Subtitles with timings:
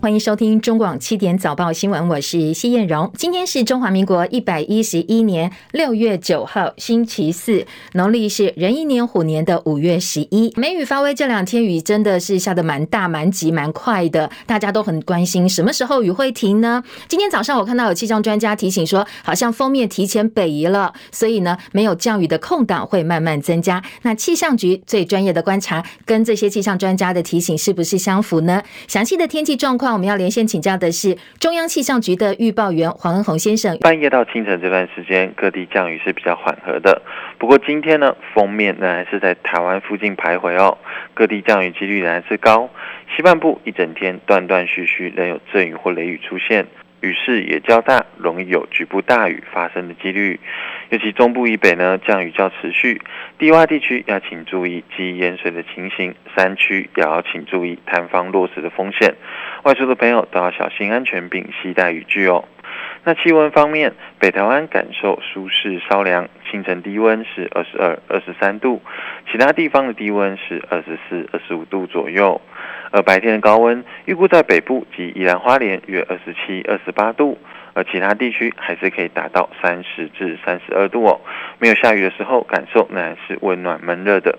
[0.00, 3.10] 欢迎收听中广七点早报新闻，我是谢燕荣。
[3.16, 10.52] 今天是中华民国一百一十一年六月九号，星期四，农历是壬寅年虎年的五月十一。
[10.56, 16.84] 梅雨发威，这两天雨真的是下得蛮大、蛮急、蛮快的，大家都很关心什么时候雨会停呢？
[17.08, 23.82] 今天早上我看到有气象专家提醒说，好像锋面提前北移了，所以呢，没有降雨的空档会慢慢增加。
[24.02, 28.62] 那气象局最专业的观察，跟这些气象专家的提醒是不是相符呢？
[28.86, 29.87] 详细的天气状况。
[29.92, 33.76] 我们要连线请教的是中央气象局的预报员黄恩宏先生。
[33.78, 37.02] 半夜到清晨这段时间，各地降雨是比较缓和的。
[37.38, 40.78] 不过今天呢，锋面仍然是在台湾附近徘徊哦，
[41.14, 42.68] 各地降雨几率仍然是高。
[43.16, 46.66] 西半部一整天断断续续仍有阵雨或雷雨出现。
[47.00, 50.40] 雨势也较大，容易有局部大雨发生的几率。
[50.90, 53.00] 尤其中部以北呢，降雨较持续。
[53.38, 59.14] 低洼地区要请注意积淹水的情形，山区也要请注意塌方落石的风险。
[59.64, 62.44] 外出的朋友都要小心安全，并携带雨具哦。
[63.04, 68.82] 那气温方面，北台湾感受舒适稍凉，清晨低温是二十二、二十三度，
[69.30, 72.40] 其他地方的低温是二十四、二十五度左右。
[72.90, 77.38] 而白天的高温预估在北部及宜兰花莲约二十七、二十八度，
[77.78, 81.20] 而其他地区还是可以达到三十至三十二度哦。
[81.60, 84.36] 没有下雨的时候，感受仍然是温暖闷热的。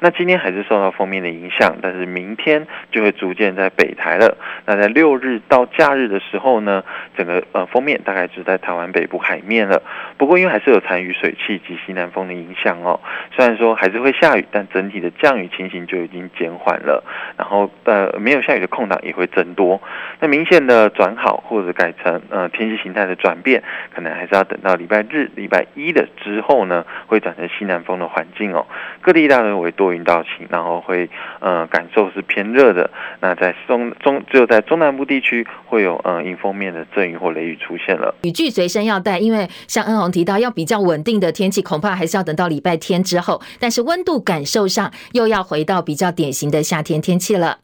[0.00, 4.36] 那今天还是受到锋面的影响，但是明天就会逐渐在北台了。
[4.66, 6.82] 那在六日到假日的时候呢，
[7.16, 9.82] 整个呃锋面大概只在台湾北部海面了。
[10.16, 12.98] 不过因为还是有残余水汽及西南风的影响哦，
[13.36, 17.04] 虽然说还是会下雨，但整体的降雨情形就已经减缓了。
[17.36, 19.80] 然后呃没有下雨的空档也会增多。
[20.20, 23.62] 那明显的转好或者改成呃天气形态的转变，
[23.94, 28.66] 可能还是要等到礼拜日、礼拜一的之后呢，会转成西南风的环境哦。
[29.02, 31.08] 各地大范围多云到晴，然后会
[31.40, 32.90] 呃感受是偏热的。
[33.20, 38.14] 那在中中只有在中南部地区会有呃迎风面的阵雨或雷雨出现了。
[38.22, 43.40] 雨具随身要带，因为像恩宏提到，要比较稳定的天气，恐怕还是要等到礼拜天之后。
[43.58, 47.58] 但是温度感受上又要回到比较典型的夏天天气了。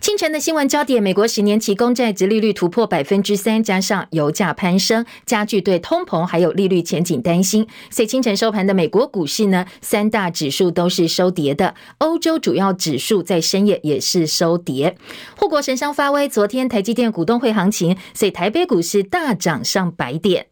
[0.00, 7.66] 清晨的新闻焦点：美国十年期公债殖利率突破百分之三，加上油价攀升，加剧对通膨还有利率前景担心。
[7.90, 11.74] 所以清晨收盘的美国股市呢，三大指数都是收跌的。
[11.98, 14.96] 欧洲主要指数在深夜也是收跌。
[15.36, 20.46] 护国神商发威，昨天台积电股东会行情，所以台北股市大涨上百点。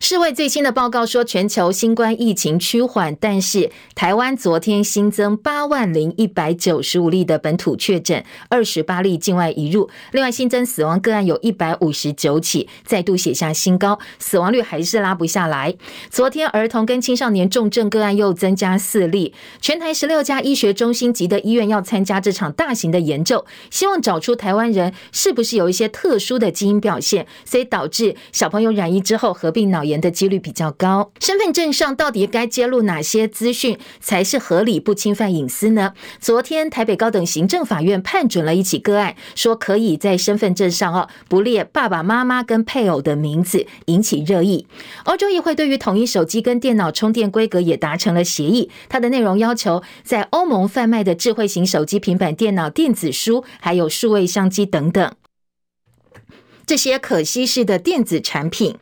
[0.00, 15.74] 世卫最新的报告说，全球新冠疫情趋缓，但是台湾昨天新增八万零一百九十五例的本土确诊，二十八例境外移入，另外新增死亡个案有一百五十九起，再度写下新高，死亡率还是拉不下来。
[16.10, 29.94] 昨天儿童跟青少年重症个案又增加四例，全台十六家医学中心级的医院要参加这场大型的研究，希望找出台湾人是不是有一些特殊的基因表现，所以导致小朋友染疫之后和并脑炎。
[30.04, 35.94] 的几率比较高，身份证上到底该揭露哪些资讯才是合理不侵犯隐私呢？
[36.20, 44.66] 昨天台北高等行政法院判准了一起个案，说可以在身份证上哦不列爸爸妈妈跟配偶的名字，引起热议。
[45.04, 55.14] 欧洲议会对于统一手机跟电脑充电规格也达成了协议，它的内容要求在欧盟贩卖的智慧型手机、平板电脑、电子书还有数位相机等等
[56.66, 58.76] 这些可稀释的电子产品。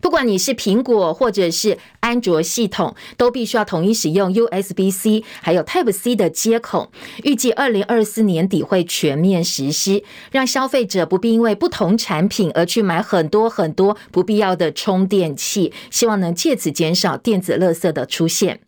[0.00, 6.90] 不管你是苹果或者是安卓系统，都必须要统一使用 USB-C 还有 Type-C 的接口。
[7.24, 18.60] 预计二零二四年底会全面实施，让消费者不必因为不同产品而去买很多很多不必要的充电器，希望能借此减少电子垃圾的出现。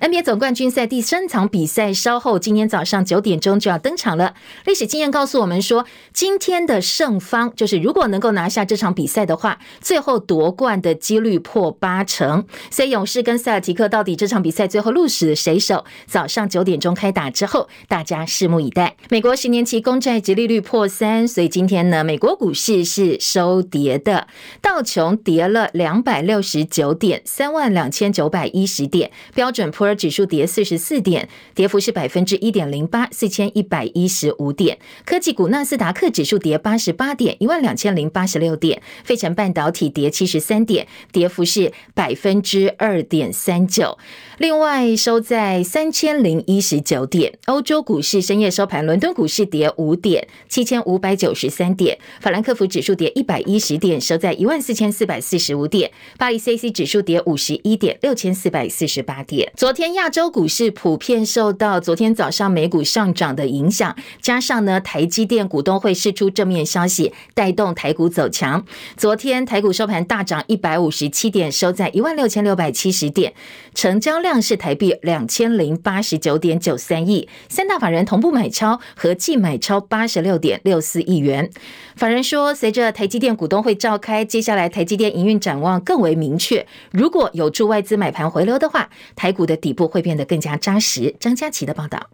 [0.00, 4.34] NBA 总冠军赛第三场比赛稍后今天早上九点钟就要登场了。
[4.64, 15.84] 历史经验告诉我们说，今天的胜方就是如果能够拿下这场比赛的话，最后夺冠的几率破八成，所以勇士跟塞尔提克到底这场比赛最后鹿死谁手？
[16.06, 18.96] 早上九点钟开打之后，大家拭目以待。
[19.08, 24.28] 美国十年期公债殖利率破三，所以今天呢，美国股市是收跌的，
[24.60, 34.78] 道琼跌了两百六十九点，三万两千九百一十点；标准普尔指数跌四十四点，跌幅是百分之一点零八，四千一百一十五点。
[35.06, 38.80] 科技股纳斯达克指数跌八十八点，一万两千零八十六点。
[39.02, 40.67] 费城半导体跌七十三。
[40.68, 43.96] 点，跌幅是百分之二点三九。
[44.36, 47.32] 另外收在三千零一十九点。
[47.46, 51.98] 欧洲股市深夜收盘，伦敦股市跌五点，七千五百九十三点。
[52.20, 55.90] 法兰克福指数跌一百一十点，收在一万四千四百四十五点。
[56.18, 59.50] 巴黎 CAC 指数跌五十一点，六千四百四十八点。
[59.56, 68.64] 昨天亚洲股市普遍受到昨天早上美股上涨的影响，加上呢台积电股东会释出正面消息，带动台股走强。
[68.96, 73.32] 昨天台股收盘大涨一百五十七点，收在一万六千六百七十点，
[73.72, 74.42] 成交量。
[74.48, 81.50] 是台币两千零八十九点九三亿，三大法人同步买超，合计买超八十六点六四亿元。
[81.94, 86.66] 法人说，随着台积电股东会召开，接下来台积电营运展望更为明确。
[86.92, 91.14] 如果有助外资买盘回流的话，台股的底部会变得更加扎实。
[91.20, 92.08] 张佳琪的报道。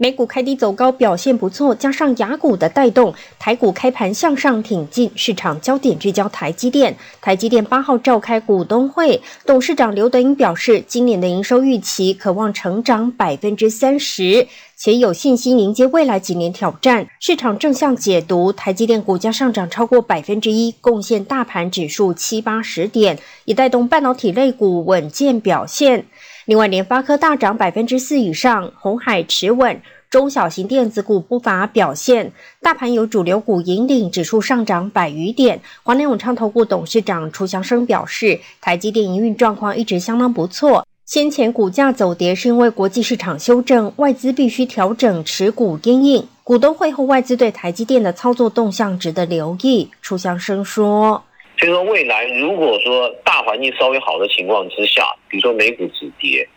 [0.00, 6.96] 美股开低走高，表现不错，加上雅股的带动，台股开盘向上挺进，市场焦点聚焦台积电。
[7.20, 14.46] 台积电八号召开股东会，董事长刘德英表示，今年的营收预期可望成长百分之三十，
[14.76, 17.08] 且有信心迎接未来几年挑战。
[17.18, 26.06] 市场正向解读，台积电股价上涨超过百分之一，贡献大盘指数七八十点，也带动半导体类股稳健表现。
[26.48, 32.32] 另外，联发科大涨百分之四以上，鸿海持稳，中小型电子股不乏表现。
[32.62, 35.60] 大盘由主流股引领，指数上涨百余点。
[35.82, 40.86] 华南永昌投顾董事长楚祥生表示，台积电营运状况一直相当不错。
[41.04, 46.26] 先前股价走跌是因为国际市场修正，外资必须调整持股因应。
[46.42, 49.90] 股东会后，外资对台积电的操作动向值得留意。
[50.00, 51.22] 楚祥生说。
[51.58, 56.48] 所以说，未来如果说大环境稍微好的情况之下，比如说美股止跌，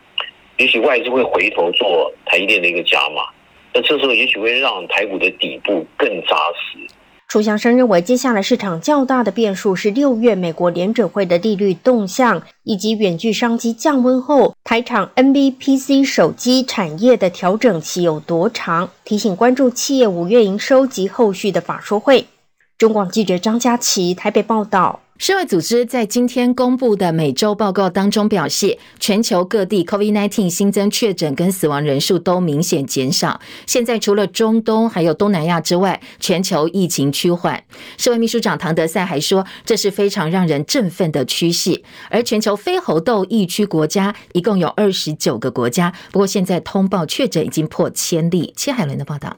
[0.58, 3.22] 也许外资会回头做台积电的一个加码，
[3.74, 6.78] 那这时候也许会让台股的底部更扎实。
[7.26, 18.90] 楚祥生认为，接下来市场较大的变数是六月美国联准会的利率动向，以及远距商机降温后，台厂 NBPC 手机产业的调整期有多长。
[19.04, 22.26] 提醒关注企业五月营收及后续的法说会。
[22.82, 24.98] 中广记者张佳琪台北报道。
[25.16, 33.40] 世卫组织在今天公布的每周报告当中表示，全球各地 COVID-19 新增确诊跟死亡人数都明显减少。
[33.68, 37.62] 现在除了中东还有东南亚之外，全球疫情趋缓。
[37.98, 41.80] 世卫秘书长唐德赛还说，这是非常让人振奋的趋势。
[42.10, 48.52] 而全球非猴痘疫区国家一共有二十九个国家，不过现在通报确诊已经破千例。
[48.56, 49.36] 切海伦的报道。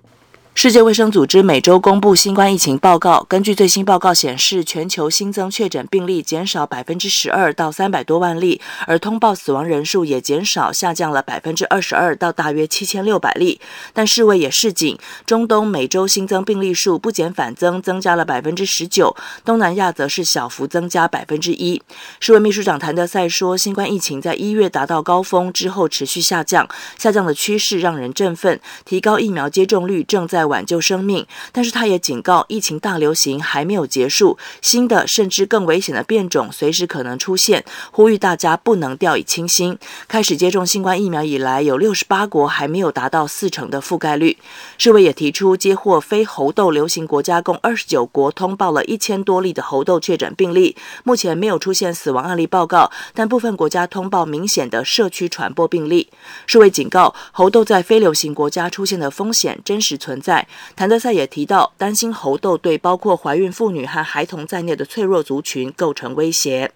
[0.57, 13.61] 世界卫生组织每周公布新冠疫情报告，根据最新报告显示，全球新增确诊病例减少百分之十二到三百多万例，而通报死亡人数也减少，下降了百分之二十二到大约七千六百例。
[13.93, 14.97] 但世卫也示警，
[15.27, 19.13] 中东每周新增病例数不减反增，增加了百分之十九；
[19.45, 21.83] 东南亚则是小幅增加百分之一。
[22.21, 26.67] 世卫秘书长谭德赛说，新冠疫情在一月达到高峰之后持续下降，
[26.97, 39.79] 下降的趋势让人振奋，提高疫苗接种率正在挽救生命，但是他也警告，疫情大流行还没有结束，新的甚至更危险的变种随时可能出现，呼吁大家不能掉以轻心。
[40.09, 44.37] 开始接种新冠疫苗以来，有六十八国还没有达到四成的覆盖率。
[44.79, 56.09] 世卫也提出，接获非猴痘流行国家共二十九国通报了一千多例的猴痘确诊病例，目前没有出现死亡案例报告，但部分国家通报明显的社区传播病例。
[56.47, 60.34] 世卫警告，猴痘在非流行国家出现的风险真实存在。
[60.77, 66.73] 谭德赛也提到，担心猴痘对包括怀孕妇女和孩童在内的脆弱族群构成威胁。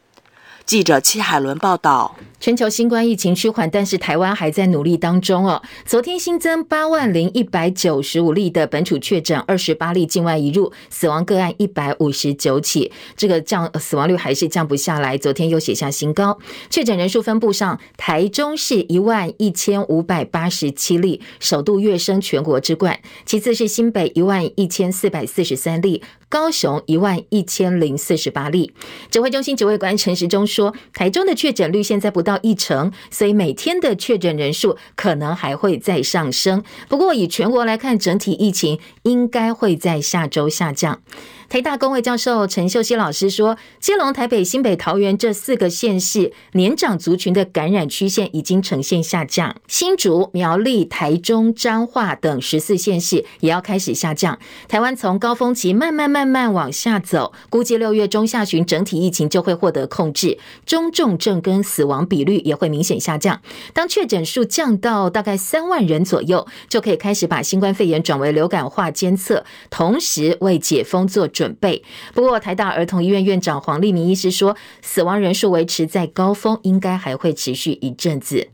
[0.68, 5.62] 记者戚海伦报道：全球新冠疫情趋缓，但是台湾还在努力当中哦。
[5.86, 15.16] 昨天新增八万零一百九十五例的本土确诊，二十八例境外移入，死亡个案一百五十九起，这个降死亡率还是降不下来。
[15.16, 16.38] 昨天又写下新高。
[16.68, 22.94] 确诊人数分布上，台中市一万一千五百八十七例，首度跃升全国之冠；
[23.24, 26.02] 其次是新北一万一千四百四十三例。
[26.28, 28.72] 高雄一万一千零四十八例，
[29.10, 36.62] 指挥中心指挥官陈时中说，台中的确诊率现在不到一成，所以每天的确诊人数可能还会再上升。
[36.88, 41.00] 不过以全国来看，整体疫情应该会在下周下降。
[41.48, 54.38] 台大公卫教授陈秀熙老师说，基隆、台北、新北、桃园这四个县市年长族群的感染曲线已经呈现下降，新竹、苗栗、台中、彰化等十四县市也要开始下降。
[54.66, 56.08] 台湾从高峰期慢慢。
[56.08, 63.40] 慢慢往下走，估计六月中下旬整体疫情就会获得控制，中重症跟死亡比率也会明显下降。
[63.74, 71.84] 当确诊数降到大概三万人左右，就可以开始把新冠肺炎转为流感化监测，同时为解封做准备。
[72.14, 78.48] 不过，台大儿童医院院长黄立明医师说，死亡人数维持在高峰，应该还会持续一阵子。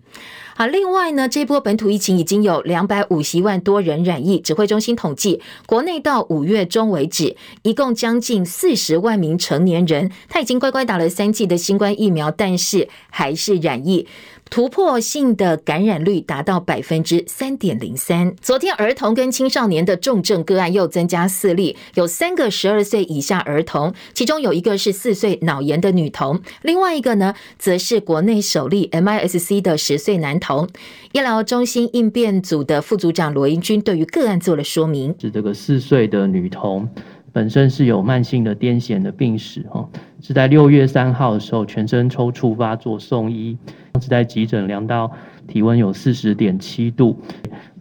[0.56, 4.38] 好，另外呢，这波本土疫情已经有两百五十万多人染疫。
[4.38, 14.06] 指挥中心统计，国内到五月中为止，一共将近四十万名成年人，他已经乖乖打了三剂的新冠疫苗，但是还是染疫。
[14.54, 18.36] 突破性的感染率达到百分之三点零三。
[18.40, 30.68] 昨天，儿童跟青少年的重症个案又增加四例，有三个十二岁以下儿童，其中有一个是四岁脑炎的女童，另外一个呢，则是国内首例 MIS-C 的十岁男童。
[31.10, 36.88] 医疗中心应变组的副组长罗英军对于个案做了说明：是这个四岁的女童
[37.34, 39.86] 本身是有慢性的癫痫的病史，哈，
[40.22, 43.58] 是在六月三号的时候全身抽搐发作送医。
[44.00, 45.12] 是在急诊量到
[45.46, 47.16] 体温有四十点七度，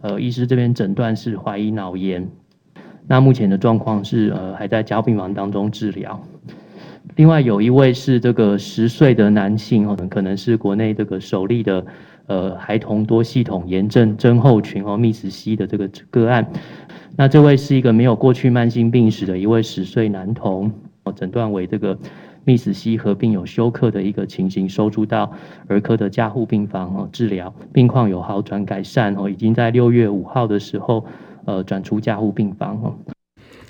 [0.00, 2.28] 呃，医师这边诊断是怀疑脑炎，
[3.08, 6.20] 那目前的状况是呃还在加病房当中治疗。
[7.16, 11.84] 另外有一位是这个十岁的男性哦，可能是国内这个首例的
[12.26, 16.48] 呃孩童多系统炎症症候群哦密斯西的这个个案。
[17.16, 20.70] 那这位是一个没有过去慢性病史的一位十岁男童，
[21.04, 21.98] 哦，诊断为这个。
[22.46, 25.32] 密斯西合并有休克的一个情形，收住到
[25.66, 31.06] 儿科的加护病房哦治疗，病况有好转改善哦，已经在六月五号的时候，
[31.46, 32.94] 呃转出加护病房哦。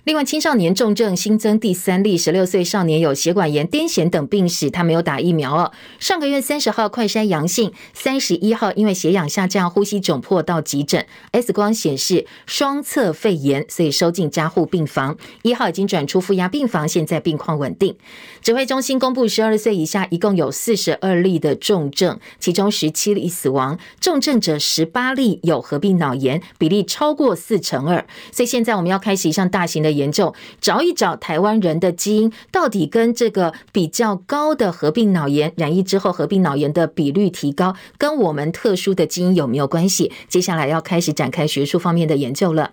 [0.05, 5.73] 另外，青少年重症新增第三例，十六岁少年有血管炎、癫痫等病史，他没有打疫苗哦。
[5.99, 15.17] 上个月三十号快筛阳性，三十一号因为血氧下降、呼吸窘迫到急诊，X 光显示双侧肺炎，所以收进加护病房。
[15.41, 17.97] 一号已经转出负压病房，现在病况稳定。
[18.43, 28.07] 指挥中心公布，十二岁以下一共有四十二例的重症，其中十七例死亡，重症者十八例有合并脑炎，比例超过四成二。
[28.31, 29.94] 所以现在我们要开始一项大型的。
[29.95, 40.11] 研究找一找台湾人的基因到底跟这个比较高的合并脑炎染疫之后合并脑炎的比率提高，跟我们特殊的基因有没有关系？
[40.29, 42.73] 接下来要开始展开学术方面的研究了。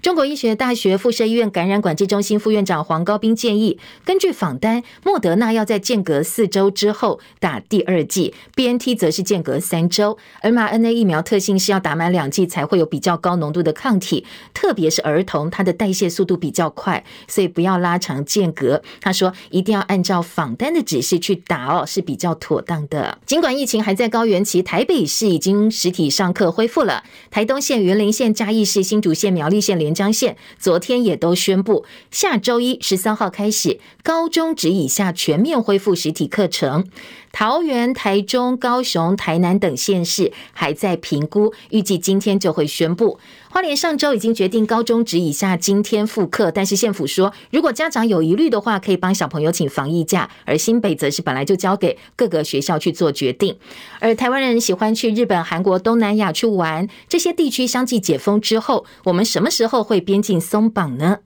[0.00, 10.16] 中国医学大学附设医院感染管制中心副院长黄高斌建议，根据访单，莫德纳要在间隔四周之后打第二剂，BNT 则是间隔三周。
[10.42, 14.24] mRNA 疫苗特性是要打满两剂才会有比较高浓度的抗体，
[14.54, 16.61] 特别是儿童，它的代谢速度比较。
[16.62, 18.80] 较快，所以不要拉长间隔。
[19.00, 23.18] 他说一定要按照访单的指示去打哦，是比较妥当的。
[23.26, 27.02] 尽管疫情还在高原期，台北市已经实体上课恢复了。
[27.30, 36.86] 台东县、云林县、嘉义市、新竹县、苗栗县、连江县昨天也都宣布，下周一十三号开始，高中职以下全面恢复实体课程。
[37.32, 43.18] 桃园、台中、高雄、台南等县市还在评估，预计今天就会宣布。
[43.50, 50.30] 花莲上周已经决定高中职以下今天复课，但是县府说，如果家长有疑虑的话，可以帮小朋友请防疫假。
[50.44, 53.56] 而新北则是本来就交给各个学校去做决定。
[53.98, 61.18] 而台湾人喜欢去日本、韩国、东南亚去玩，这些地区相继解封之后，我们什么时候会边境松绑呢？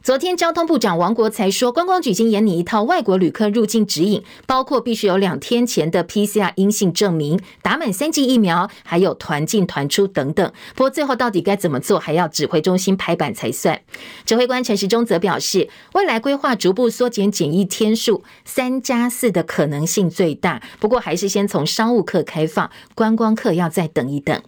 [0.00, 10.52] 昨天，交通部长王国材说，观光局已经研拟一套外国旅客入境指引，包括必须有两天前的 PCR 阴性证明、打满三剂疫苗，还有团进团出等等。
[10.74, 13.80] 不过，最后到底该怎么做，还要指挥中心拍板才算。
[14.24, 20.62] 指挥官陈时中则表示，未来规划逐步缩减检疫天数，三加四的可能性最大。
[20.78, 24.40] 不过，还是先从商务客开放，观光客要再等一等。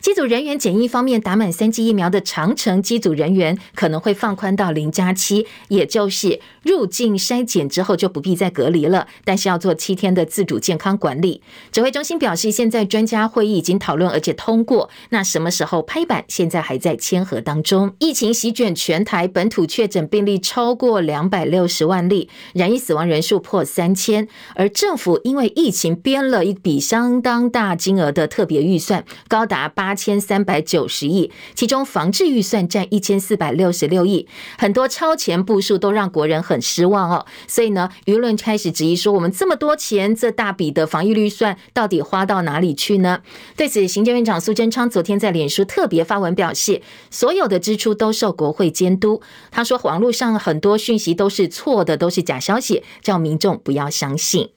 [0.00, 4.90] 机组人员检疫方面，打满三剂疫苗的长程机组人员可能会放宽到零。
[4.96, 11.42] 加七，也就是入境筛检之后就不必再隔离了，但是要做七天的自主健康管理。
[11.70, 17.94] 指挥中心表示，现在专家会议已经讨论而且通过，那什么时候拍板，现在还在签核当中。
[17.98, 34.26] 疫情席卷全台，本土确诊病例超过两百六十万例，染疫死亡人数破三千，而政府因为疫情编了一笔相当大金额的特别预算，高达八千三百九十亿，其中防治预算占一千四百六十六亿，
[34.56, 34.85] 很多。
[34.86, 43.20] 超前部署都让国人很失望哦，所以呢，舆论开始质疑说，我们这么多钱，这大笔的防疫预算到底花到哪里去呢？
[43.56, 49.20] 对此，行政院长苏贞昌昨天在脸书特别发文表示，所有的支出都受国会监督。
[49.50, 54.50] 他说，网络上很多讯息都是错的，都是假消息，叫民众不要相信。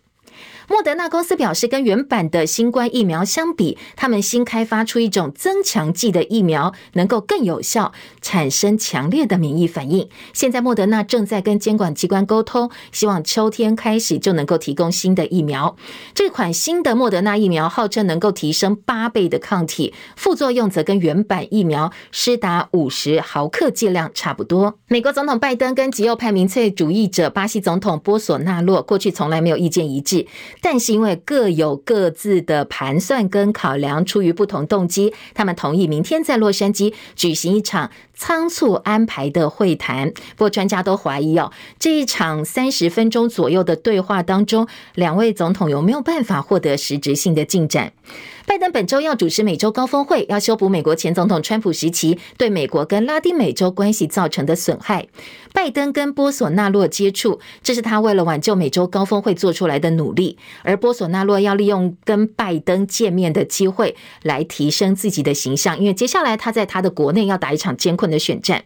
[0.70, 10.08] 莫德纳公司表示，跟原版的新冠疫苗相比，他们新开发出一种增强剂的疫苗，能够更有效，产生强烈的免疫反应。
[10.32, 15.76] 现在莫德纳正在跟监管机关沟通，希望秋天开始就能够提供新的疫苗。
[16.14, 24.78] 这款新的莫德纳疫苗号称能够提升八倍的抗体，副作用则跟原版疫苗施打五十毫克剂量差不多。
[24.88, 30.28] 美国总统拜登跟极右派民粹主义者巴西总统波索纳洛过去从来没有意见一致。
[30.62, 40.10] 但是因为各有各自的盘算跟考量，出于不同动机，他们同意明天在洛杉矶举行一场仓促安排的会谈。
[40.12, 47.94] 不过专家都怀疑哦，这一场三十分钟左右的对话当中，两位总统有没有办法获得实质性的进展？
[48.46, 55.08] 拜登本周要主持美洲高峰会，要修补美国前总统川普时期对美国跟拉丁美洲关系造成的损害。
[55.60, 60.38] 拜登跟波索纳洛接触，这是他为了挽救美洲高峰会做出来的努力。
[60.64, 68.64] 而波索纳洛要利用跟拜登见面的机会来提升自己的形象，因为接下来他在他的国内要打一场艰困的选战。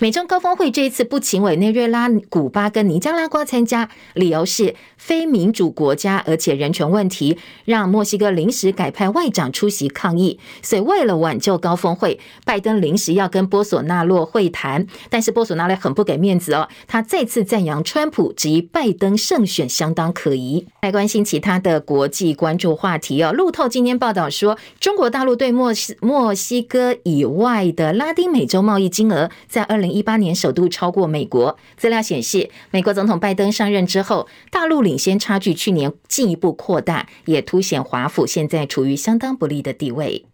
[0.00, 9.30] 美洲高峰会这一次不请委内瑞拉、古巴跟尼加拉瓜参加，理由是非民主国家，而且人权问题让墨西哥临时改派外。
[9.32, 20.66] 长出席抗议，所以为了挽救高峰会，拜登临时要跟波索纳洛会谈，但是波索纳洛很不给面子哦，他再次赞扬川普，质疑拜登胜选相当可疑。
[20.80, 31.58] 来关心其他的国际关注话题哦，路透今天报道说，中国大陆对墨西墨西哥以外的拉丁美洲贸易金额，在二零一八年首度超过美国。
[31.76, 38.92] 资料显示，美国总统拜登上任之后，大陆领先差距去年进一步扩大，也凸显华府现在处于。
[39.02, 40.26] 相当不利的地位。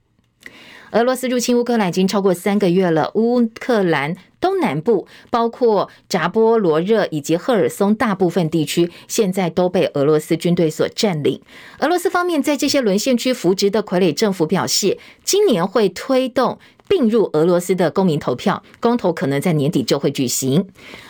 [0.92, 11.40] 俄罗斯入侵乌克兰已经超过三个月了，乌克兰东南部包括扎波罗热以及赫尔松大部分地区，现在都被俄罗斯军队所占领。
[11.80, 20.66] 俄罗斯方面在这些沦陷区扶植的傀儡政府表示，今年会推动并入俄罗斯的公民投票，公投可能在年底就会举行。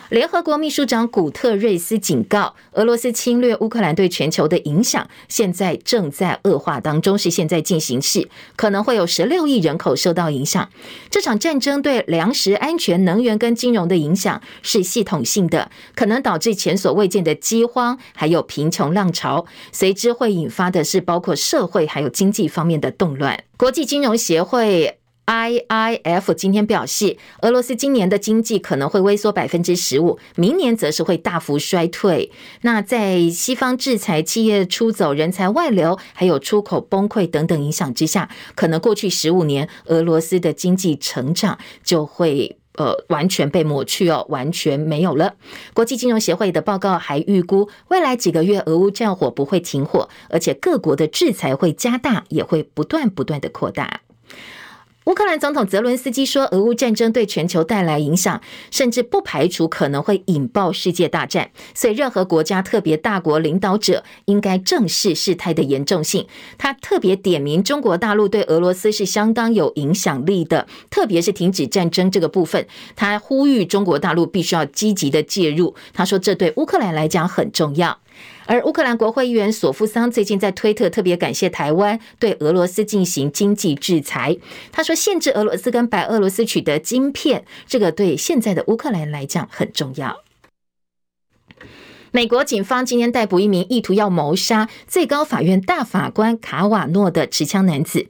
[0.09, 10.67] 联合国秘书长古特瑞斯警告，俄罗斯侵略乌克兰对全球的影响现在正在恶化当中，是现在进行式，可能会有十六亿人口受到影响。
[11.11, 23.43] 这场战争对粮食安全、能源跟金融的影响是系统性的，可能导致前所未见的饥荒，还有贫穷浪潮，随之会引发的是包括社会还有经济方面的动乱。
[23.57, 24.98] 国际金融协会。
[25.29, 32.31] IIF 今天表示，俄罗斯今年的经济可能会萎缩百分之十五，明年则是会大幅衰退。
[32.61, 45.35] 那在西方制裁、企业出走、人才外流，还有出口崩溃等等影响之下，可能过去十五年俄罗斯的经济成长就会呃完全被抹去哦，完全没有了。
[45.75, 54.01] 国际金融协会的报告还预估，未来几个月俄乌战火不会停火，而且各国的制裁会加大，也会不断不断的扩大。
[55.09, 61.49] 乌克兰总统泽伦斯基说，俄乌战争对全球带来影响，甚至不排除可能会引爆世界大战。
[61.73, 66.27] 所以，任何国家，特别大国领导者，应该正视事态的严重性。
[66.59, 72.67] 他特别点名中国大陆对俄罗斯是相当有影响力的，特别是停止战争这个部分。
[72.95, 75.73] 他呼吁中国大陆必须要积极的介入。
[75.91, 77.97] 他说，这对乌克兰来讲很重要。
[78.49, 84.35] 而乌克兰国会议员索夫桑最近在推特特别感谢台湾对俄罗斯进行经济制裁。
[84.71, 90.23] 他说，限制俄罗斯跟白俄罗斯取得晶片，这个对现在的乌克兰来讲很重要。
[92.11, 98.07] 美国警方今天逮捕一名意图要谋杀最高法院大法官卡瓦诺的持枪男子。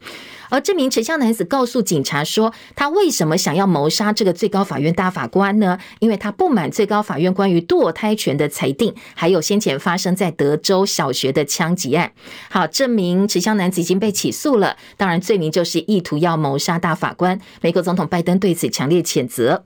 [0.52, 5.78] 而这名持枪男子告诉警察说，他为什么想要谋杀这个最高法院大法官呢？
[6.00, 12.12] 因为他不满最高法院关于堕胎权的裁定，还有先前发生在德州小学的枪击案。
[12.50, 17.40] 好，这名持枪男子已经被起诉了，当然罪名就是意图要谋杀大法官。
[17.62, 19.64] 美国总统拜登对此强烈谴责。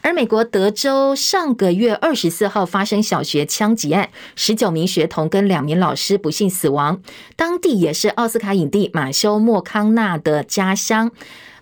[0.00, 7.00] 而美国德州上个月二十四号发生小学枪击案，十九名学童跟两名老师不幸死亡。
[7.36, 11.10] 当地也是奥斯卡影帝马修·麦康纳的家乡。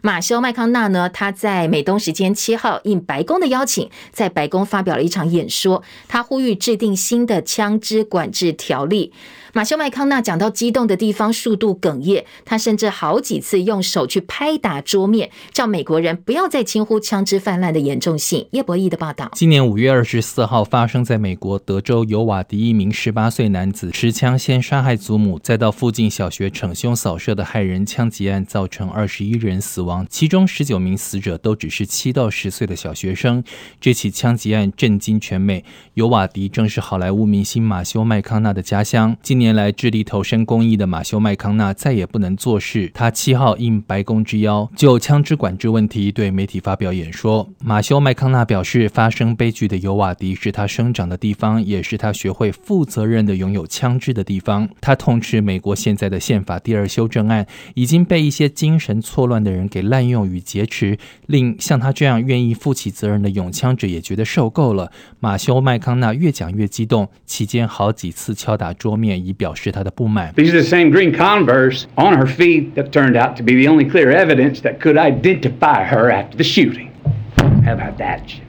[0.03, 9.13] 马修·麦康纳呢，他在美东时间七号应白宫的邀请，在白宫发表了一场演说，他呼吁制定新的枪支管制条例。
[9.57, 12.27] 马修麦康纳讲到激动的地方，数度哽咽。
[12.45, 18.47] 他甚至好几次用手去拍打桌面，叫美国人不要再轻忽枪支泛滥的严重性。
[18.51, 33.43] 叶博义的报道：今年五月二十四号发生在美国德州尤瓦迪，一名十八岁男子持枪先杀害祖母，再到附近小学逞凶扫射的害人枪击案，造成二十一人死亡，其中十九名死者都只是七到十岁的小学生。
[33.81, 35.65] 这起枪击案震惊全美。
[35.95, 39.17] 尤瓦迪正是好莱坞明星马修麦康纳的家乡。
[39.23, 42.91] 今年年来致力投身公益的马修麦康纳再也不能做事。
[42.93, 47.49] 他七号应白宫之邀，就枪支管制问题对媒体发表演说。
[47.61, 54.69] 马修麦康纳表示，发生悲剧的尤瓦迪是他生长的地方，也是他学会负责任的拥有枪支的地方。
[54.81, 64.91] 他痛斥美国现在的宪法第二修正案已经被一些精神错乱的人给滥用与劫持，令像他这样愿意负起责任的拥枪者也觉得受够了。
[65.21, 70.34] 马修麦康纳越讲越激动，期间好几次敲打桌面以表示他的不满。
[70.36, 73.90] These are the same green Converse on her feet that turned out to be the only
[73.90, 76.85] clear evidence that could identify her after the shooting.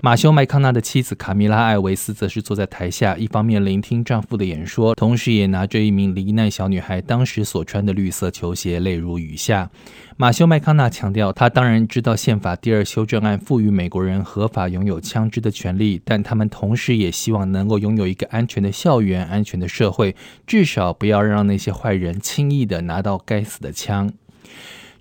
[0.02, 9.72] 马修麦康纳的妻子卡米拉艾维斯则是坐在台下，一方面聆听丈夫的演说，同时也拿着一名罹难小女孩当时所穿的绿色球鞋，泪如雨下。
[10.18, 24.12] 马修麦康纳强调，他当然知道宪法第二修正案赋予美国人合法拥有枪支的权利，但他们同时也希望能够拥有一个安全的校园、安全的社会，至少不要让那些坏人轻易地拿到该死的枪。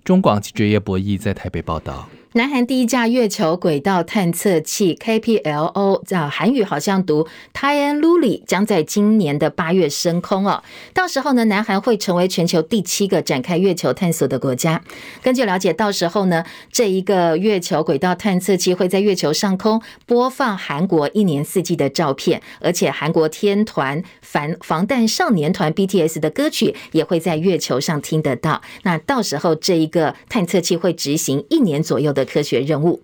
[0.03, 2.09] 中广记者叶博弈在台北报道。
[2.37, 10.61] 南韩第一架月球轨道探测器 KPLO，叫韩语好像读 Taeanluli，将在今年的八月升空哦。
[10.93, 14.83] 到时候呢，南韩会成为全球第七个展开月球探索的国家。
[15.23, 28.61] 根据了解，到时候呢，这一个月球轨道探测器会在月球上空播放韩国一年四季的照片，而且韩国天团防防弹少年团 BTS 的歌曲也会在月球上听得到。
[28.83, 33.01] 那到时候这一个探测器会执行一年左右的科学任务。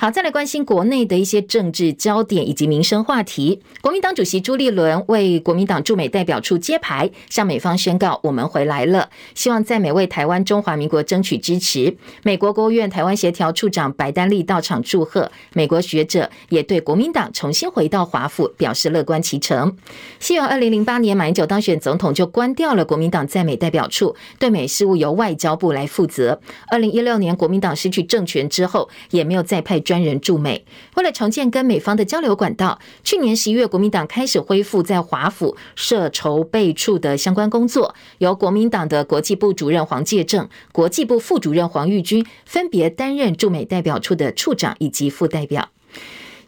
[0.00, 3.60] 好，再来关心国内的一些政治焦点以及民生话题。
[3.82, 11.94] 国民党主席朱立伦为国民党驻美代表处揭牌，向美方宣告我们回来了，希望在美为台湾中华民国争取支持。
[12.22, 19.76] 美国国务院台湾协调处长白丹利到场祝贺，美国学者也对国民党重新回到华府表示乐观其成。
[20.18, 26.40] 希望二零零八年马英九当选总统就关掉了国民党在美代表处，对美事务由外交部来负责。
[26.70, 29.78] 二零一六年国民党失去政权之后，也没有再派。
[29.90, 45.70] 专人驻美，为了重建跟美方的交流管道，去年十一月，国民党开始恢复在华府设筹备处的相关工作，由国民党的国际部主任黄介正、国际部副主任黄玉军分别担任驻美代表处的处长以及副代表。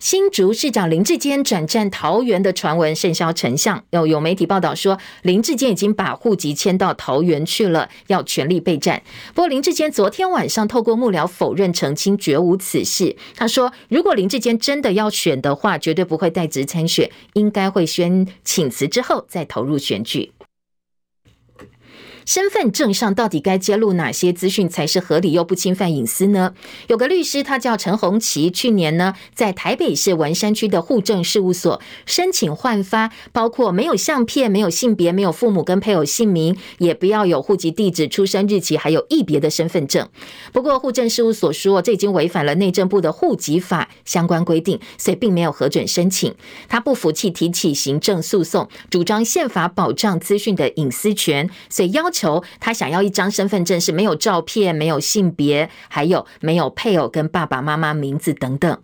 [0.02, 9.00] 新竹市长林志坚转战桃园的传闻甚嚣成象，有有媒体报道说林志坚已经把户籍迁到桃园去了，要全力备战。
[9.32, 13.14] 不过林志坚昨天晚上透过幕僚否认澄清，绝无此事。
[13.36, 20.32] 他说，如果林志坚真的要选的话，绝对不会代职参选，应该会先请辞之后再投入选举。
[22.24, 26.54] 身份证上到底该揭露哪些资讯才是合理又不侵犯隐私呢？
[26.86, 40.08] 有个律师，他叫陈红旗，去年呢在台北市文山区的户政事务所申请换发，包括没有相片、没有性别、没有父母跟配偶姓名，也不要有户籍地址、出生日期，还有异别的身份证。
[40.52, 46.32] 不过户政事务所说，这已经违反了内政部的户籍法相关规定，所以并没有核准申请。
[46.68, 52.11] 他不服气，提起行政诉讼，主张宪法保障资讯的隐私权，所以要。
[52.12, 58.78] 求他想要一张身份证，是没有照片、没有性别，还有没有配偶跟爸爸妈妈名字等等。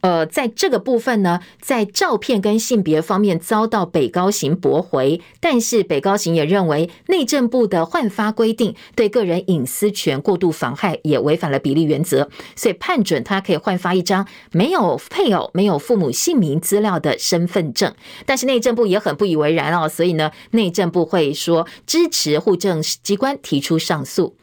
[0.00, 17.92] 呃，在这个部分呢，在照片跟性别方面遭到北高行驳回，但是北高行也认为内政部的换发规定对个人隐私权过度妨害，也违反了比例原则，所以判准他可以换发一张没有配偶、没有父母姓名资料的身份证。
[18.24, 24.36] 但是内政部也很不以为然哦，所以呢，内政部会说支持户政机关提出上诉。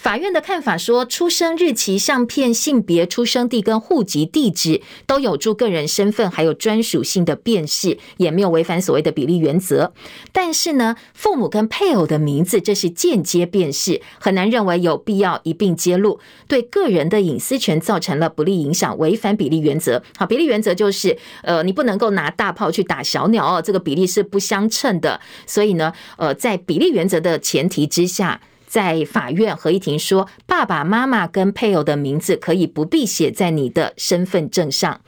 [0.00, 9.92] 法院的看法说，出生日期、相片、性别、出生地跟户籍地址都有助个人身份还有专属性的辨识，也没有违反所谓的比例原则。
[10.32, 20.02] 但是呢，父母跟配偶的名字这是间接辨识，很难认为有必要一并揭露，对个人的隐私权造成了不利影响，违反比例原则。
[20.16, 25.20] 好，比例原则就是，呃，你不能够拿大炮去打小鸟哦，这个比例是不相称的。
[25.46, 28.40] 所以呢，呃，在比例原则的前提之下。
[28.70, 35.00] 在法院，合议庭说，爸爸妈妈跟配偶的名字可以不必写在你的身份证上。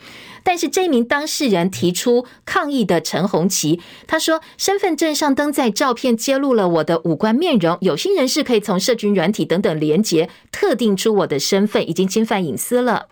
[0.42, 13.06] 但是这名当事人提出抗议的陈红旗，他说，身份证上登载照片揭露了我的五官面容，有心人士可以从社群软体等等连接特定出我的身份，已经侵犯隐私了。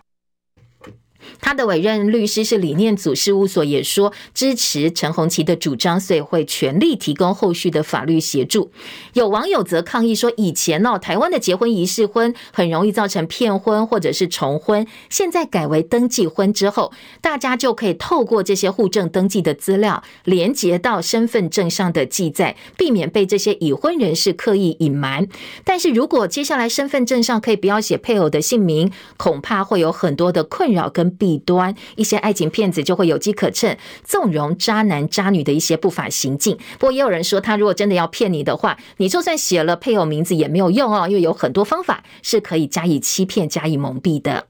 [1.39, 8.71] 他的委任律师是理念组事务所，也说支持陈鸿琪的主张，所以会全力提供后续的法律协助。
[9.13, 16.91] 有网友则抗议说，以前哦，台湾的结婚仪式婚很容易造成骗婚或者是重婚，现在改为登记婚之后，
[17.21, 25.27] 大家就可以透过这些户政登记的资料，连接到身份证上的记载，避免被这些已婚人士刻意隐瞒。
[25.63, 36.57] 但是如果接下来身份证上可以不要写配偶的姓名，恐怕会有很多的困扰跟弊端，一些爱情骗子就会有机可乘，纵容渣男渣女的一些不法行径。
[36.79, 44.47] 不过也有人说，他如果真的要骗你的话，你就算写了配偶名字也没有用哦，因为有很多方法是可以加以欺骗、加以蒙蔽的。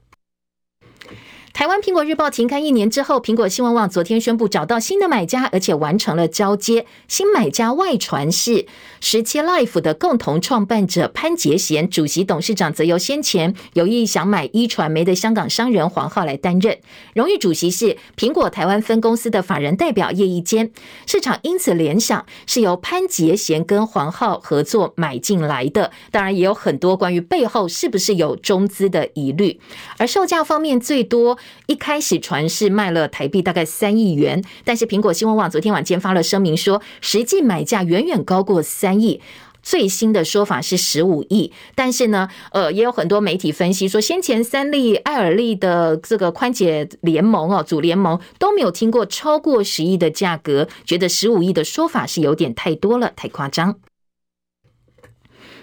[1.52, 6.86] 台湾苹果日报停刊一年之后，苹果新闻网昨天宣布找到新的买家，而且完成了交接。
[7.08, 8.64] 新买家外传是
[9.00, 16.78] 十七 Life 的共同创办者潘杰贤，主席董事长则由先前有意想买一传媒的香港商人黄浩来担任。
[17.14, 20.70] 荣誉主席是苹果台湾分公司的法人代表叶一坚。
[21.06, 29.60] 市场因此联想是由潘杰贤跟黄浩合作买进来的，当然也有很多关于背后是不是有中资的疑虑。
[29.98, 31.38] 而售价方面，最多。
[31.66, 39.20] 一开始传是卖了台币大概三亿元，但是苹果新闻网昨天晚间发了声明说，实际买价远远高过三亿，
[39.62, 41.52] 最新的说法是十五亿。
[41.74, 53.76] 但是呢，呃，也有很多媒体分析说，先前三立、爱尔利的这个宽解联盟哦，组联盟都没有听过超过十亿的价格，觉得十五亿的说法是有点太多了，太夸张。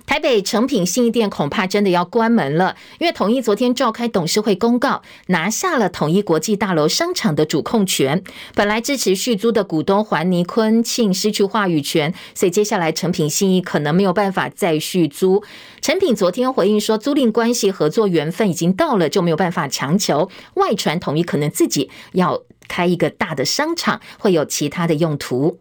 [0.10, 8.24] 台北诚品信义店恐怕真的要关门了，因为统一昨天召开董事会公告，拿下了统一国际大楼商场的主控权。
[8.56, 15.44] 本来支持续租的股东环尼坤庆失去话语权，所以接下来诚品信义可能没有办法再续租。
[15.80, 20.32] 诚品昨天回应说，租赁关系合作缘分已经到了，就没有办法强求。
[20.56, 25.60] 外传统一可能自己要开一个大的商场，会有其他的用途。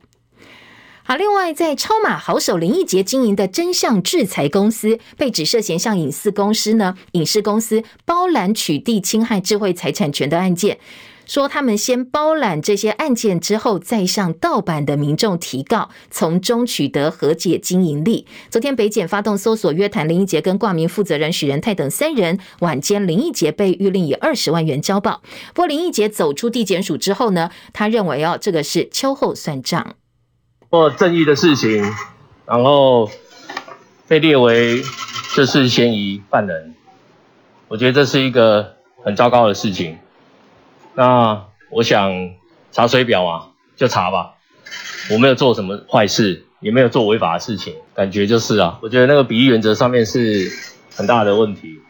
[1.11, 10.79] 好，另外，在超马好手林义杰经营的真相制裁公司，被指涉嫌向影视公司呢、影视公司包揽取缔、侵害智慧财产权的案件，
[11.25, 18.27] 说他们先包揽这些案件之后，再向盗版的民众提告，从中取得和解经营利。
[18.51, 25.23] 昨天北检发动搜索约谈林义杰跟挂名负责人许仁泰等三人，晚间林义杰被谕令以二十万元交保。
[25.55, 29.95] 不过林义杰走出地检署之后呢，他认为哦，这个是秋后算账。
[30.71, 31.83] 做正义的事情，
[32.45, 33.11] 然后
[34.07, 34.83] 被列为
[35.35, 36.75] 就是嫌疑犯人，
[37.69, 39.99] 我觉得这是一个很糟糕的事情。
[40.95, 42.33] 那我想
[42.71, 44.35] 查水表嘛，就查吧。
[45.11, 50.53] 我没有做什么坏事，也没有做违法的事情，感觉就是啊，我觉得那个比例原则上面是
[50.95, 51.81] 很大的问题，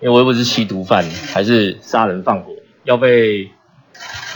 [0.00, 2.50] 因为我又不是吸毒犯，还是杀人放火，
[2.82, 3.50] 要被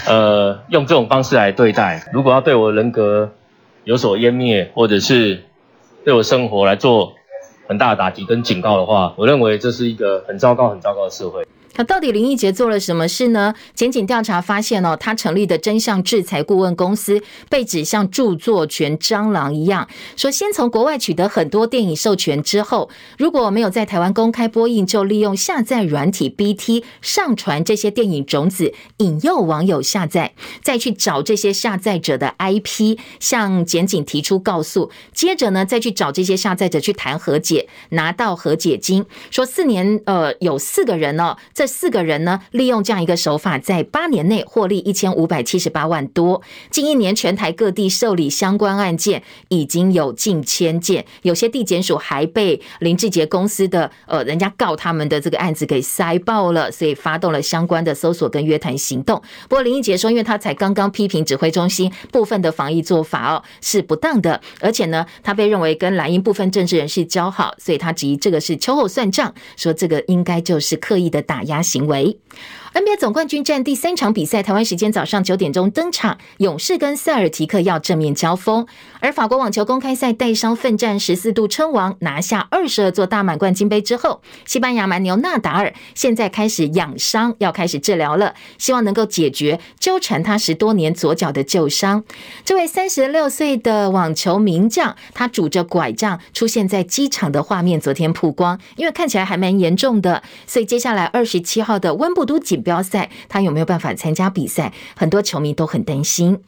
[0.07, 2.09] 呃用这种方式来对待。
[2.13, 3.33] 如果要对我人格
[3.85, 5.45] 有所湮灭，或者是
[6.05, 7.15] 对我生活来做
[7.67, 11.47] 很大的打击跟警告的话，我认为这是一个很糟糕、很糟糕的社会。
[11.77, 13.55] 那到底林奕杰做了什么事呢？
[13.75, 39.07] 检警调查发现哦，他成立的真相制裁顾问公司被指像著作权蟑螂一样，说先从国外取得很多电影授权之后，如果没有在台湾公开播映，就利用下载软体 BT 上传这些电影种子，引诱网友下载，再去找这些下载者的 IP，向检警提出告诉，接着呢再去找这些下载者去谈和解，拿到和解金。
[39.31, 41.37] 说四年，呃，有四个人哦。
[41.61, 46.41] 这四个人呢，利用这样一个手法，在八年内获利一千五百七十八万多。
[46.71, 59.21] 近一年，全台各地受理相关案件已经有近千件，有些地检署还被林志杰公司的呃，人家告他们的这个案子给塞爆了，所以发动了相关的搜索跟约谈行动。
[59.47, 71.50] 不过林义杰说，因为他才刚刚批评指挥中心部分的防疫做法哦是不当的，而且呢，他被认为跟蓝营部分政治人士交好，所以他质疑这个是秋后算账，说这个应该就是刻意的打压。
[71.51, 72.19] 压行为。
[72.73, 78.65] NBA 总冠军战第三场比赛，台湾时间早上九点钟登场，勇士跟塞尔提克要正面交锋。
[79.01, 92.05] 而法国网球公开赛带伤奋战十四度称王，拿下二十二座大满贯金杯之后，西班牙蛮牛纳达尔现在开始养伤，要开始治疗了，希望能够解决纠缠他十多年左脚的旧伤。
[92.45, 104.73] 这位三十六岁的网球名将，他拄着拐杖出现在机场的画面，昨天曝光，因为看起来还蛮严重的，所以接下来二十七号的温布都锦标赛，他有没有办法参加比赛？
[104.97, 106.43] 很多球迷都很担心。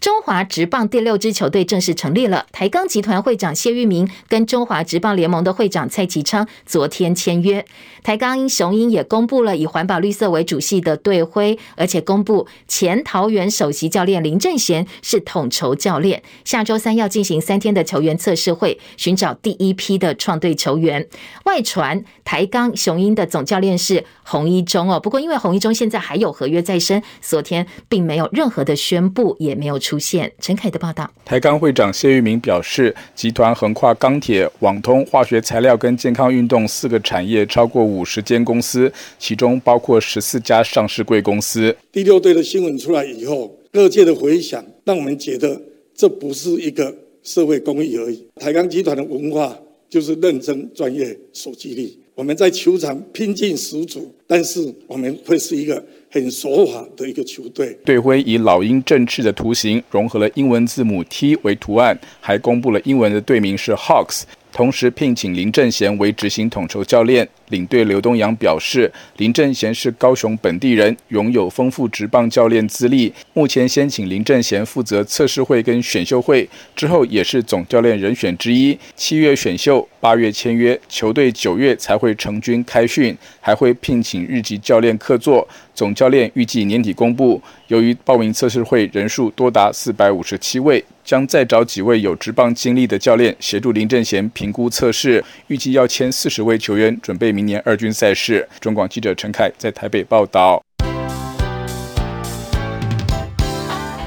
[0.00, 2.46] 中华职棒第六支球队正式成立了。
[2.52, 7.64] 台钢集团会长谢玉明跟中华职棒联盟的会长蔡其昌昨天签约。
[8.02, 16.22] 台钢雄鹰也公布了以环保绿色为主系的队徽，而且公布前桃园首席教练林正贤是统筹教练。
[16.44, 21.08] 下周三要进行三天的球员测试会，寻找第一批的创队球员。
[21.44, 30.32] 外传台钢雄鹰的总教练是洪一中哦，不过因为洪一中现在还有合约在身，昨天并没有任何的宣布，也没有出现。
[30.40, 31.08] 陈凯的报道。
[31.24, 41.76] 台钢会长谢玉明表示，集团横跨钢铁、网通、化学材料跟健康运动四个产业，超过五十间公司，其中包括十四家上市贵公司。
[41.92, 45.62] 第六队的新闻出来以后，各界的回响让我们觉得
[45.94, 48.26] 这不是一个社会公益而已。
[48.40, 49.56] 台钢集团的文化
[49.88, 51.96] 就是认真、专业、守纪律。
[52.16, 57.78] 我们在球场拼劲十足，但是我们会是一个很守法的一个球队。
[57.84, 64.22] 队徽以老鹰振翅的图形，融合了英文字母 T 为图案，还公布了英文的队名是 Hawks。
[64.56, 73.12] 同时聘请林正贤为执行统筹教练，领队刘东阳表示，林正贤是高雄本地人，拥有丰富职棒教练资历。
[73.34, 78.78] 目前先请林正贤负责测试会跟选秀会，之后也是总教练人选之一。
[78.94, 85.46] 七月选秀，八月签约，球队九月才会成军开训，还会聘请日籍教练客座。
[85.74, 87.42] 总教练预计年底公布。
[87.66, 90.82] 由于报名测试会人数多达四百五十七位。
[91.06, 98.46] 将再找几位有职棒经历的教练协助林正贤评估测试，预计要签四十位球员，准备明年二军赛事。
[98.60, 100.60] 中广记者陈凯在台北报道。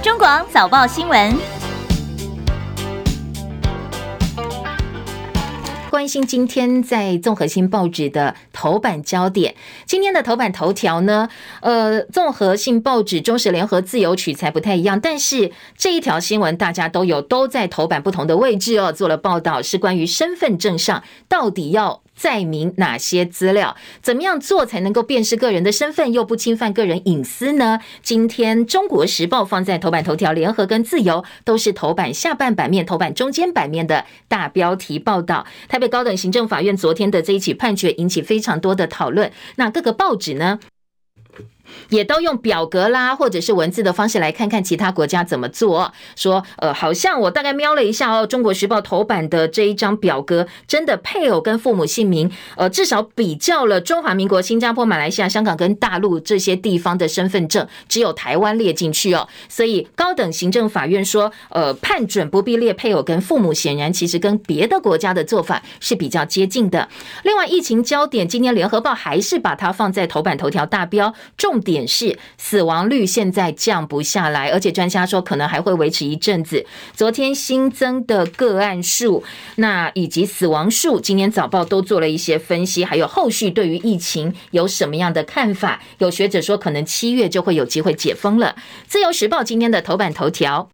[0.04, 1.59] 中广早报新闻。
[5.90, 9.56] 关心今天在综合性报纸的头版焦点。
[9.88, 11.28] 今天的头版头条呢，
[11.62, 22.02] 呃，综合性报纸中时联合自由取材不太一样，但是这一条新闻大家都有，都在头版不同的位置哦，做了报道，是关于身份证上到底要。
[22.20, 23.78] 载明哪些资料？
[24.02, 27.80] 怎么样做才能够辨识个人的身份，又不侵犯个人隐私呢？
[28.04, 35.48] 今天《中国时报》放在头版头条，联合跟自由都是头版下半版面、头版中间版面的大标题报道。
[35.70, 39.32] 台北高等行政法院昨天的这一起判决引起非常多的讨论。
[39.56, 40.60] 那各个报纸呢？
[41.90, 45.92] 也都用表格啦，或者是文字的方式来看看其他国家怎么做。
[46.16, 59.28] 说，呃，好像我大概瞄了一下哦，《中国时报》头版的这一张表格，真的配偶跟父母姓名，呃，至少比较了中华民国、新加坡、马来西亚、香港跟大陆这些地方的身份证，只有台湾列进去哦。
[59.48, 66.90] 所以高等行政法院说，呃，判准不必列配偶跟父母，显然其实跟别的国家的做法是比较接近的。
[67.24, 71.59] 另外，疫情焦点，今天《联合报》还是把它放在头版头条大标重。
[71.60, 76.66] 点是死亡率现在降不下来，而且专家说可能还会维持一阵子。
[76.96, 79.24] 昨天新增的个案数，
[79.56, 85.82] 那以及死亡数，今天早报都做了一些分析，还有后续对于疫情有什么样的看法？
[85.98, 88.56] 有学者说可能七月就会有机会解封了。
[88.88, 90.70] 自由时报今天的头版头条。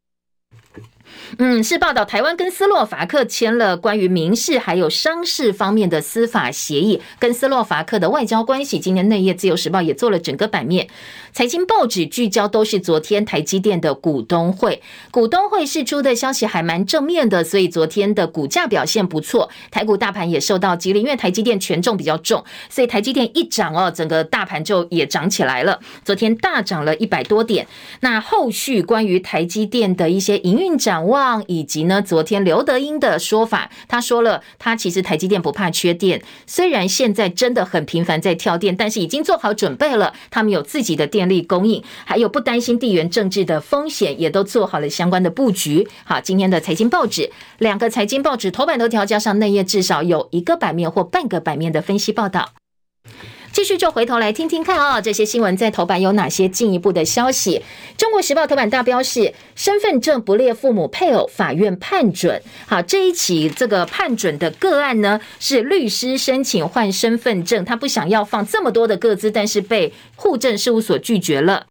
[1.37, 8.79] 嗯，是报道台湾跟斯洛伐克签了关于民事还有商事方面的司法协议，跟斯洛伐克的外交关系。
[8.79, 10.87] 今天内页自由时报也做了整个版面。
[11.33, 27.67] 财经报纸聚焦都是昨天台积电的股东会，股东会释出的消息还蛮正面的，所以昨天的股价表现不错，台股大盘也受到激励，因为台积电权重比较重，所以台积电一涨哦，整个大盘就也涨起来了，昨天大涨了一百多点。
[27.99, 31.14] 那后续关于台积电的一些营运展望，
[31.47, 41.25] 以及呢，昨天刘德英的说法，他说了，他其实台积电不怕缺电，虽然现在真的很频繁在跳电，但是已经做好准备了，他们有自己的电。
[41.25, 45.87] 力供应，还有不担心地缘政治的风险，也都做好了相关的布局。
[46.03, 52.51] 好，今天的财经报纸，两个财经报纸头版头条加上内页，至少有一个版面或半个版面的分析报道。
[53.55, 57.61] 继续就回头来听听看啊、哦，这些新闻在头版有哪些进一步的消息？
[57.95, 62.41] 中国时报头版大标是身份证不列父母配偶，法院判准。
[62.65, 71.67] 好，这一起这个判准的个案呢，是律师申请换身份证，他不想要放这么多的个资，但是被户政事务所拒绝了。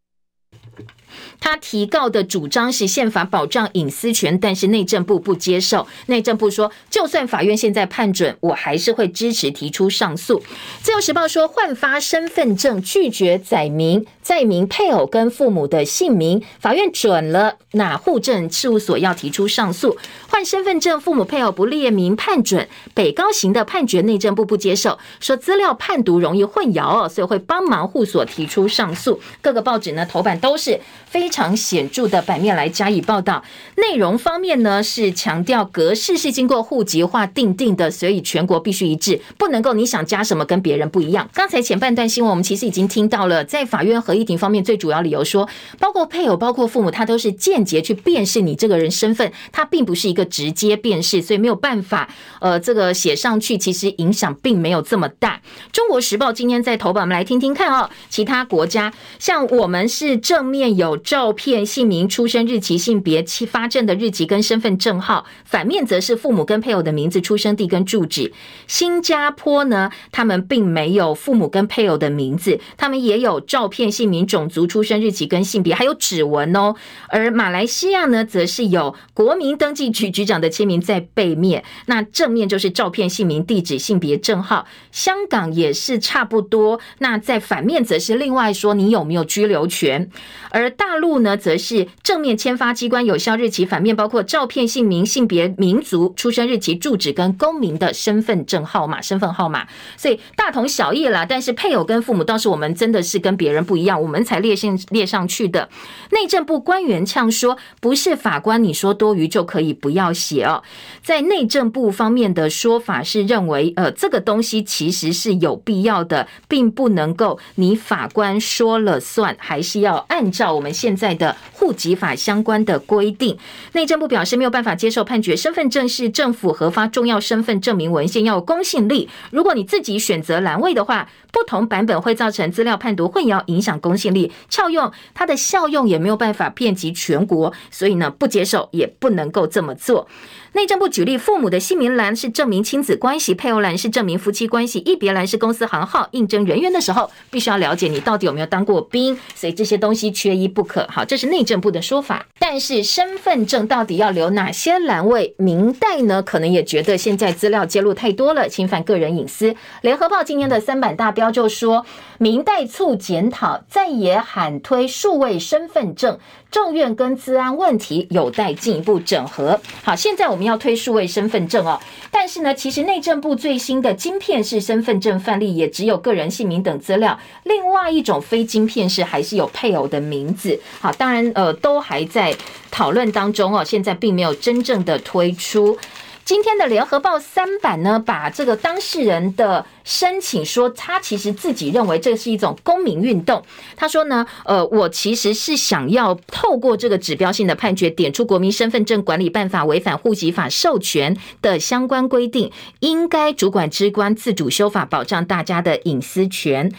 [1.41, 5.87] 他提告的主张是宪法保障隐私权，但是内政部不接受。
[6.07, 10.43] 内政部说，就算法院现在判准，我还是会支持提出上诉。
[10.83, 19.97] 自由时报说，换发身份证拒绝载明载明配偶跟父母的姓名，法院准了，那户政事务所要提出上诉。
[20.29, 29.21] 换身份证父母配偶不列明判准，北高行的判决内政部不接受，说资料判读容易混淆哦，所以会帮忙户所提出上诉。
[29.41, 33.43] 各个报纸呢头版都是非非常显著的版面来加以报道。
[33.77, 41.27] 内容方面呢，是强调格式是经过户籍化定定的，所以全国必须一致，不能够你想加什么跟别人不一样。
[41.33, 52.11] 刚才前半段新闻我们其实已经听到了，在法院合议庭方面，最主要理由说，包括配偶、包括父母，他都是间接去辨识你这个人身份，他并不是一个直接辨识，所以没有办法，
[52.43, 55.41] 呃，这个写上去，其实影响并没有这么大。
[55.73, 68.33] 中国时报今天在头版，我们来听听看哦，其他国家像我们是正面有照片、姓名、出生日期、性别、发证的日期跟身份证号，反面则是父母跟配偶的名字、出生地跟住址。
[68.67, 76.75] 新加坡呢，他们并没有父母跟配偶的名字，他们也有照片、姓名、种族、出生日期跟性别，还有指纹哦。
[77.07, 84.67] 而马来西亚呢，则是有国民登记局局长的签名在背面，那正面就是照片、姓名、地址、性别证号。
[84.91, 90.11] 香港也是差不多，那在反面则是另外说你有没有居留权。
[90.51, 101.25] 而大陆呢，则是正面签发机关有效日期，反面包括照片、姓名、性别、民族、出生日期、住址跟公民的身份证号码、身份号码，所以大同小异啦。
[101.25, 105.69] 但是配偶跟父母倒是我们真的是跟别人不一样，我们才列上列上去的。
[106.11, 110.63] 内政部官员呛说，不是法官你说多余就可以不要写哦。
[111.03, 120.55] 在内政部方面的说法是认为，呃，这个东西其实是有必要的，并不能够你法官说了算，还是要按照。
[120.55, 123.39] 我们现在的户籍法相关的规定，
[123.73, 125.37] 内政部表示没有办法接受判决。
[125.37, 129.09] 身份证是政府核发重要身份证明文献，要有公信力。
[129.31, 134.33] 如果你自己选择栏位的话，不同版本会造成资料判读混淆，影响公信力。
[134.49, 140.07] 撬用它的效用也没有办法遍及全国，所以呢，不接受也不能够这么做。
[140.55, 146.09] 内政部举例，父母的姓名栏是证明亲子关系，配偶栏是证明夫妻关系，一别栏是公司行号。
[146.13, 150.87] 应征人员的时候，必须要了解你到底有没有当过兵，所以这些东西缺一不可。
[150.89, 152.25] 好，这是内政部的说法。
[152.39, 155.35] 但是身份证到底要留哪些栏位？
[155.39, 159.57] 民代呢，可能也觉得现在资料揭露太多了，侵犯个人隐私。
[159.81, 161.85] 联合报今天的三版大标就说，
[162.19, 166.21] 民代促检讨，再也喊推数位身份证。
[166.55, 169.61] 政院跟治安问题有待进一步整合。
[169.83, 171.81] 好，现在我们要推数位身份证哦，
[172.13, 180.57] 但是呢，其实内政部最新的晶片式身份证范例也只有个人姓名等资料，另外一种非晶片式还是有配偶的名字。
[180.81, 182.33] 好，当然呃都还在
[182.71, 185.77] 讨论当中哦，现在并没有真正的推出。
[186.25, 193.43] 今天的联合报三版呢，把这个当事人的申请说，他其实自己认为这是一种公民运动。
[193.77, 202.51] 他说呢，呃，我其实是想要透过这个指标性的判决，点出国民身份证管理办法违反户籍法授权的相关规定，
[202.81, 206.73] 应该主管机关自主修法，保障大家的隐私权。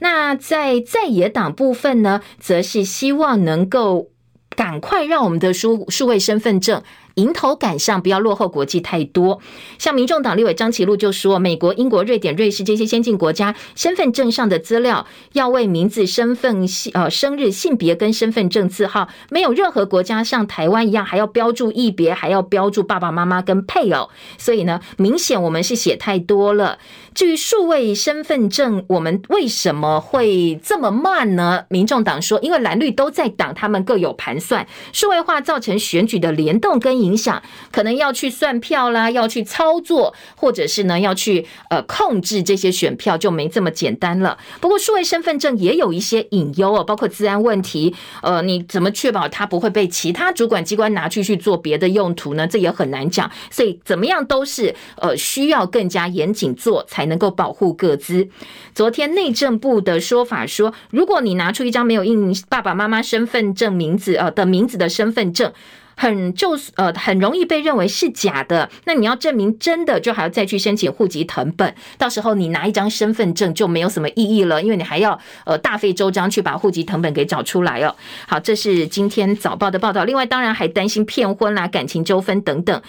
[0.00, 4.08] 那在在野党部分呢，则是希望能够
[4.54, 6.82] 赶快让我们的数数位身份证。
[7.20, 9.40] 迎头赶上，不要落后国际太多。
[9.78, 24.08] 像民众党立委张其禄就说，美国、英国、瑞典、瑞士这些先进国家身份证上的资料，要为名字、身份、呃生日、性别跟身份证字号，没有任何国家像台湾一样还要标注异别，还要标注爸爸妈妈跟配偶。
[24.38, 26.78] 所以呢，明显我们是写太多了。
[27.12, 31.64] 至于数位身份证，我们为什么会这么慢呢？
[31.68, 44.38] 民众党说，因为蓝绿都在党，他们各有盘算，数位化造成选举的联动跟影影响，可能要去算票啦，要去操作，或者是呢要去呃控制这些选票，就没这么简单了。
[44.60, 52.46] 不过数位身份证也有一些隐忧哦，包括治安问题，呃，你怎么确保它不会被其他主管机关拿去去做别的用途呢？
[52.46, 53.30] 这也很难讲。
[53.50, 57.10] 所以怎么样都是呃需要更加严谨做才。
[57.10, 58.28] 能够保护个资。
[58.72, 65.52] 昨天内政部的说法说，如果你拿出一张没有印爸爸妈妈身份证名字呃的名字的身份证，
[66.00, 68.70] 很就是呃很容易被认为是假的。
[68.86, 71.74] 那你要证明真的，就还要再去申请户籍成本。
[71.98, 77.94] 到时候你拿一张身份证就没有什么意义了，因为你还要呃大费周章去把户籍成本给找出来哦。
[78.26, 80.04] 好，这是今天早报的报道。
[80.04, 82.80] 另外，当然还担心骗婚啦、感情纠纷等等。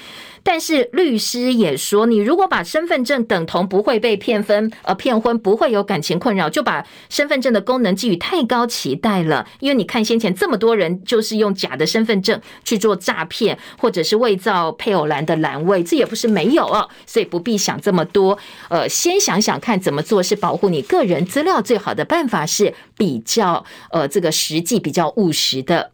[0.43, 9.47] 但是律师也说，你如果把身份证等同不会被骗分、呃骗婚，不会有感情困扰，就把身份证的功能寄予太高期待了。
[9.59, 16.89] 因为你看先前这么多人就是用假的身份证去做诈骗，或者是伪造配偶栏的栏位，这也不是没有哦。
[17.05, 18.37] 所以不必想这么多。
[18.69, 25.91] 呃，先想想看怎么做是保护你个人资料最好的办法，是比较呃这个实际、比较务实的。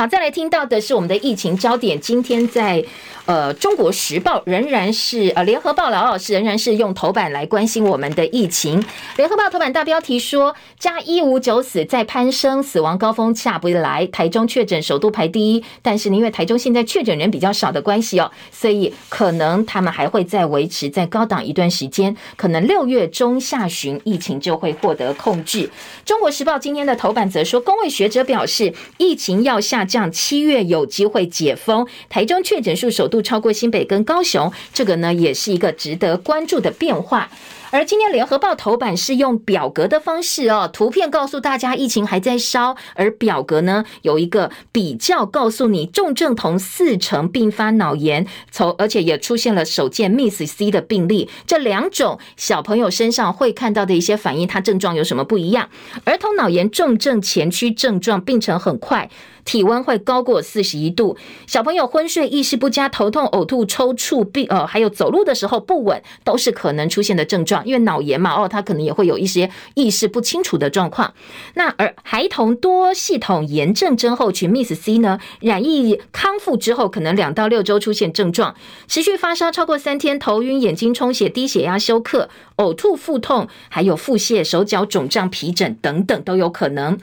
[0.00, 2.00] 好，再来听到的是我们的疫情焦点。
[2.00, 2.82] 今天在
[3.26, 8.80] 呃《中国时报》仍然是呃《联合报》老老师仍然是用头版来关心我们的疫情。
[9.18, 14.06] 《联合报》头版大标题说：“加一五九死在攀升，死亡高峰下不来。
[14.06, 25.64] 台中确诊首度排第一，但是因为台中现在确诊人比较少的关系哦，所以可能他们还会再维持在高档一段时间，可能六月中下旬疫情就会获得控制。”
[26.06, 31.86] 《中国时报》今天的头版则说，公卫学者表示，疫情要下降，七月有机会解封。
[32.08, 37.28] 台中确诊数首度超过新北跟高雄，这个呢也是一个值得关注的变化。
[37.72, 55.68] 而今天联合报头版是用表格的方式哦，图片告诉大家疫情还在烧，而表格呢有一个比较，告诉你重症同四成并发脑炎，从而且也出现了首见 Miss C 的病例，这两种小朋友身上会看到的一些反应，它症状有什么不一样？
[56.04, 59.08] 儿童脑炎重症前驱症状病程很快。
[59.50, 67.66] 体温会高过四十一度，小朋友昏睡、意识不佳、头痛、呕吐、抽搐，病呃还有走路的时候不稳，都是可能出现的症状。
[67.66, 71.14] 因为脑炎嘛，哦，他可能也会有一些意识不清楚的状况。
[71.54, 78.54] 那而孩童多系统炎症症候群 Miss C） 呢，染疫康复之后，可能两到六周出现症状，
[78.86, 82.28] 持续发烧超过三天，头晕、眼睛充血、低血压、休克、
[82.58, 86.96] 呕吐、腹痛，还有腹泻、手脚肿胀、皮疹等等都有可能。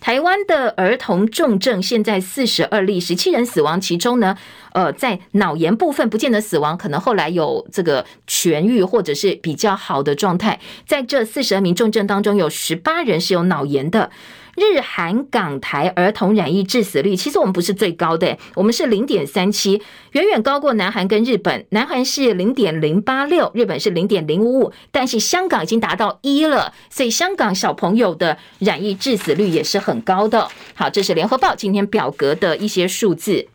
[0.00, 4.36] 台湾的儿童重症现在四十二例，十七人死亡，其中呢，
[4.72, 10.58] 呃，在脑炎部分不见得死亡，可能后来有这个痊愈或者是比较好的状态。
[10.88, 14.10] 在这四十二名重症当中，有十八人是有脑炎的。
[14.56, 19.82] 日韩港台儿童染疫致死率，其实我们不是最高的，我们是零点三七，
[20.12, 21.66] 远远高过南韩跟日本。
[21.70, 30.48] 南韩是零点零八六，日本是零点零五五，但是香港已经达到一了，所以香港小朋友的染疫致死率也是很高的。
[30.74, 33.48] 好，这是联合报今天表格的一些数字。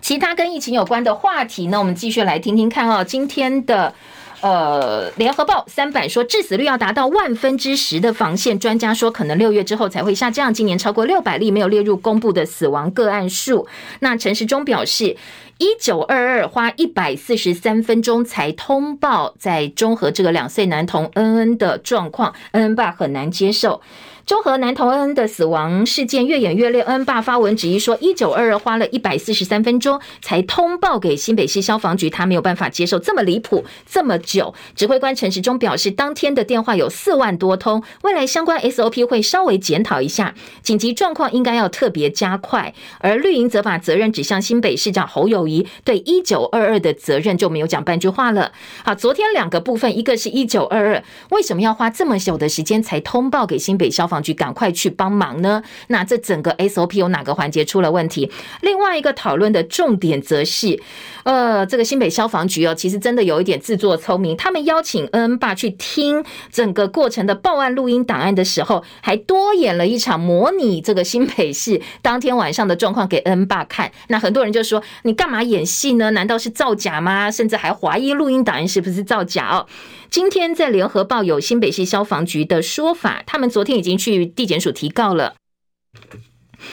[0.00, 3.94] 其他跟疫情有关的话题呢，我们继续来听听看哦，今天的。
[4.40, 10.54] 呃，联合报三版说，致死率要达到万分之十的防线，专家说可能六月之后才会下降。
[10.54, 13.66] 今年超过六百例没有列入公布的死亡个案数。
[14.00, 15.16] 那陈时中表示，
[15.58, 23.82] 一九二二花一百四十三分钟才通报在中和这个两岁男童恩恩的状况，恩恩爸很难接受。
[24.28, 34.54] 中和男童恩的死亡事件越演越烈，恩爸发文质疑说，一九二二花了一百四十三分钟才通报给新北市消防局，他没有办法接受这么离谱这么久。
[34.76, 42.74] 指挥官陈时中表示，当天的电话有四万多通，未来相关 SOP 会稍微检讨一下，紧急状况应该要特别加快。
[42.98, 48.52] 而绿营则把责任指向新北市长侯友谊，对一九二二的责任就没有讲半句话了。
[48.84, 55.62] 好，昨天两个部分，一个是一九二二，为什么要花这么久的时间才通报给新北消防局赶快去帮忙呢？
[55.88, 58.30] 那这整个 SOP 有哪个环节出了问题？
[58.60, 60.80] 另外一个讨论的重点则是，
[61.24, 64.36] 呃，这个新北消防局哦，其实真的有一点自作聪明。
[64.36, 73.90] 他们邀请恩恩爸去听整个过程的报案录音档案的时候，还多演了一场模拟这个新北市当天晚上的状况给恩爸看。
[74.08, 76.10] 那很多人就说：“你干嘛演戏呢？
[76.12, 79.66] 难道是造假吗？”甚至还怀疑录音档案是不是造假哦。
[80.10, 85.36] 今天在联合报有新北市消防局的说法，他们昨天已经去地检署提告了。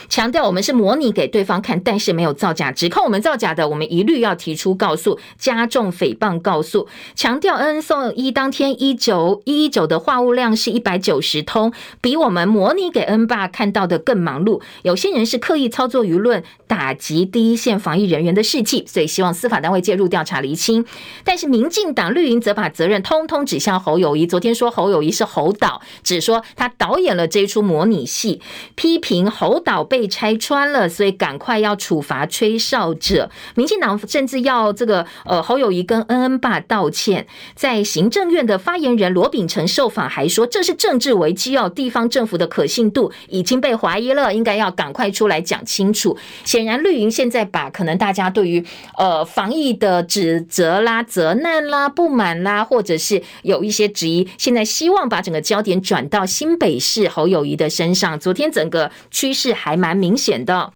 [0.08, 2.72] 强调我们是模拟给对方看，但是没有造假。
[2.72, 6.88] 指控我们造假的，我们一律要提出告诉，加重诽谤告诉。
[7.14, 14.60] 强调恩送一当天一九一一九的话务量是一百九十通，比我们模拟给恩爸看到的更忙碌。
[14.82, 20.84] 有些人是刻意操作舆论，打击第一线防疫人员的士气，所以希望司法单位介入调查厘清。
[21.22, 24.26] 但是民进党绿营则把责任通通指向侯友谊。
[24.26, 28.40] 昨天说侯友谊是侯导，只说他导演了这一出模拟戏，
[28.74, 29.75] 批评侯导。
[29.82, 33.30] 被拆穿了，所以赶快要处罚吹哨者。
[33.54, 37.26] 民进党甚至要这个呃侯友谊跟恩恩爸道歉。
[37.54, 46.16] 在行政院的发言人罗秉成受访还说，这是政治危机哦，地方政府的可信度已经被怀疑了，应该要赶快出来讲清楚。
[46.44, 48.64] 显然绿营现在把可能大家对于
[48.98, 58.18] 呃防疫的指责啦、责难啦、不满啦，或者是有一些质疑，现在希望把整个焦点转到新北市侯友谊的身上。
[58.20, 59.76] 昨天整个趋势还还。
[59.76, 60.72] 蛮明显的。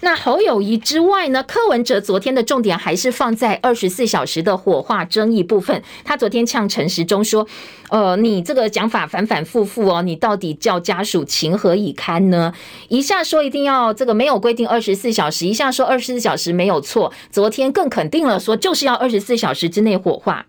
[0.00, 1.42] 那侯友谊之外呢？
[1.42, 5.82] 柯文哲昨天的重点还是放在二十四小时的火化争议部分。
[6.04, 7.46] 他昨天呛陈时中说
[7.90, 12.52] ：“呃，你这个讲法反反复复哦，你到底叫家属情何以堪呢？
[12.88, 17.12] 一下说一定要这个没有规定二十四小时，一下说二十四小时没有错。
[17.30, 20.46] 昨天更肯定了说就是要二十四小时之内火化。”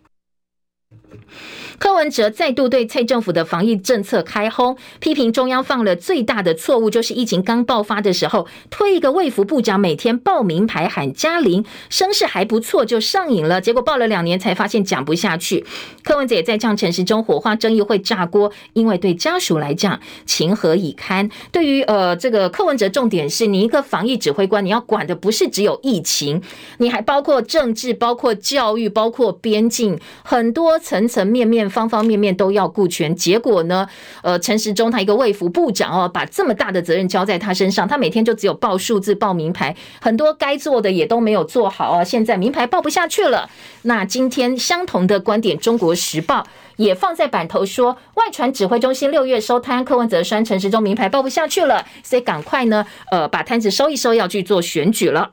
[1.79, 15.65] 柯文哲再度对蔡政府的防疫政策开轰，批评中央犯了最大的错误，就是疫情刚爆发的时候推一个卫福部长每天报名牌喊加零，声势还不错就上瘾了，结果报了两年才发现讲不下去。
[16.03, 21.29] 柯文哲也在呛陈时中火化争议会炸锅，因为对家属来讲情何以堪？
[21.49, 26.41] 对于呃这个柯文哲，重点是你一个防疫指挥官，你要管的不是只有疫情，
[26.79, 31.68] 你还包括政治、包括教育、包括边境，很多层层面面。
[31.69, 33.87] 方方面面都要顾全，结果呢？
[34.23, 42.03] 呃，陈时中他一个卫福部长哦，把这么大的责任交在他身上，他每天就只有报数字、报名牌，很多该做的也都没有做好啊。
[42.03, 43.49] 现在名牌报不下去了。
[43.83, 46.41] 那今天相同的观点，《中国时报》
[46.77, 55.31] 也放在版头说，外传指挥中心六月收摊，柯文哲说陈时中名牌报不下去了，所以赶快呢，呃，把摊子收一收，要去做选举了。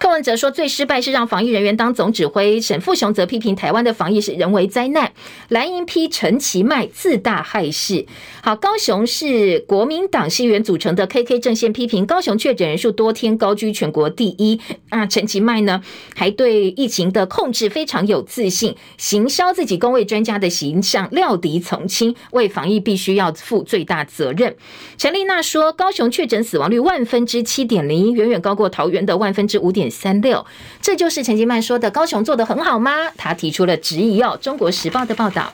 [0.00, 2.58] 柯文哲说，最失败是让防疫人员当总指挥。
[2.58, 5.12] 沈富雄则批评台湾的防疫是人为灾难。
[5.48, 8.06] 蓝营批陈其迈自大害事。
[8.42, 14.58] 好，高雄是国民党议员组成的 KK 阵线批评高雄确诊人数多天高居全国第一。
[14.88, 15.82] 啊，陈其迈呢
[16.16, 24.56] 还对疫情的控制非常有自信，行销自己公卫专家的形象，料敌从轻，为防疫必须要负最大责任。
[24.96, 29.89] 陈丽娜说，高雄确诊死亡率万分之七点零一，远远高过桃园的万分之五点。
[29.90, 30.46] 三六，
[30.80, 33.10] 这就是陈吉曼说的高雄做得很好吗？
[33.16, 34.38] 他提出了质疑哦。
[34.40, 35.52] 中国时报的报道。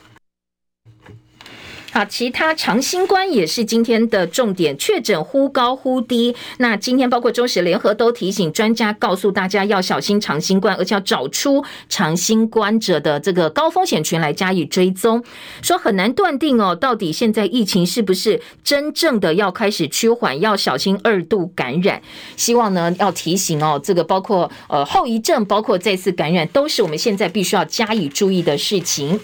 [1.97, 6.35] 啊，其他长新冠也是今天的重点，确诊忽高忽低。
[6.59, 15.23] 那今天包括中时联合都提醒专家，告诉大家要小心长新冠，而且要找出长新冠者的这个高风险群来加以追踪。
[15.63, 21.99] 说很难断定哦，到底现在疫情是不是真正的要开始趋缓，要小心二度感染。
[22.35, 29.19] 希望呢要提醒哦，这个包括呃后遗症，包括再次感染，都是我们现在必须要加以注意的事情。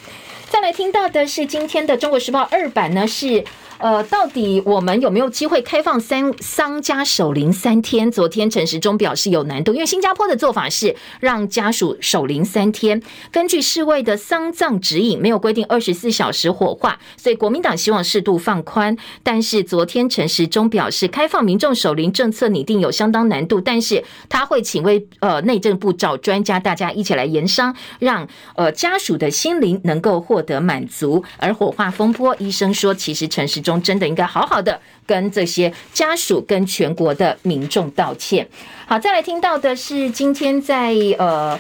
[0.54, 3.44] 再来听到的是今天的《中国时报》二版呢，是。
[3.84, 8.10] 呃，到底我们有没有机会开放三丧家守灵三天？
[8.10, 13.02] 昨天陈时中表示有难度，因为新加坡的做法是让家属守灵三天。
[13.30, 18.96] 根据世卫的丧葬指引，没有规定二十四小时火化，所以国民党希望适度放宽。
[19.22, 28.26] 但是昨天陈时中表示，开放民众守灵政策拟定有相当难度，但是他会请为呃内政部找专家，大家一起来研商，让
[28.56, 31.22] 呃家属的心灵能够获得满足。
[31.36, 33.73] 而火化风波，医生说其实陈时中。
[33.82, 38.48] 真的应该好好的跟这些家属、跟全国的民众道歉。
[38.86, 41.58] 好，再来听到的是今天在呃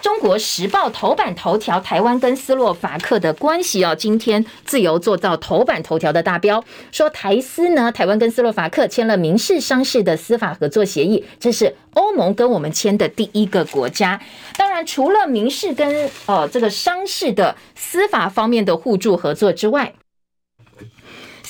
[0.04, 3.94] 《中国时报》头版头条，台湾跟斯洛伐克的关系哦。
[3.94, 14.20] 今天自由做到头版头条的大标，说台斯呢，台湾跟斯洛伐克签了民事、商事的司法合作协议，这是欧盟跟我们签的第一个国家。
[14.56, 19.92] 当然，除了民事跟呃这个商事的司法方面的互助合作之外。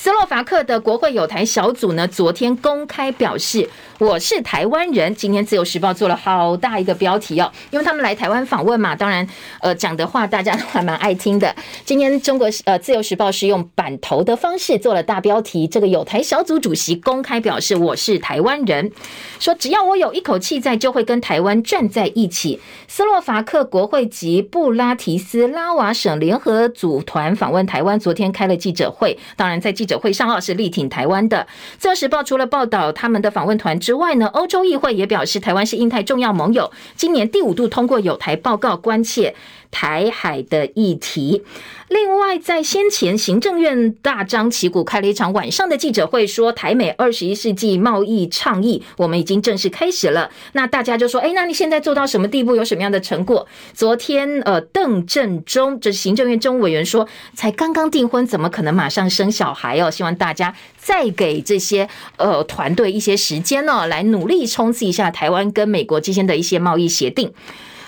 [0.03, 5.15] 斯洛伐克的国会有台小组呢，昨天公开表示，我是台湾人。
[5.15, 9.25] 今天自由时报做了好大一个标题哦，因为他们来台湾访问嘛，当然，
[9.61, 11.55] 呃，讲的话大家都还蛮爱听的。
[11.85, 18.91] 今天中国呃自由时报是用版头的方式做了大标题，这个有台小组主席公开表示，我是台湾人，
[19.39, 22.59] 说只要我有一口气在，就会跟台湾站在一起。
[22.89, 29.92] 斯洛伐克国会及布拉提斯拉瓦省联合组团访问台湾，昨天开了记者会，当然在记者。
[29.97, 31.47] 会上号是力挺台湾的。
[31.77, 39.35] 自由时报除了报道他们的访问团之外呢，欧洲议会也表示台湾是印太重要盟友，今年第五度通过有台报告，关切
[39.73, 41.41] 台海的议题。
[41.89, 50.31] 另外，在先前行政院大张旗鼓开了一场晚上的记者会，说台美二十一世纪贸易倡议我们已经正式开始了。
[50.53, 52.55] 那大家就说，哎，那你现在做到什么地步？
[52.55, 53.47] 有什么样的成果？
[53.73, 59.91] 昨天，呃，邓振中这是行政院政务委员说，才刚刚订婚，怎么可能马上生小孩哦？
[59.91, 67.31] 希望大家再给这些呃团队一些时间呢，来努力冲刺一下台湾跟美国之间的一些贸易协定。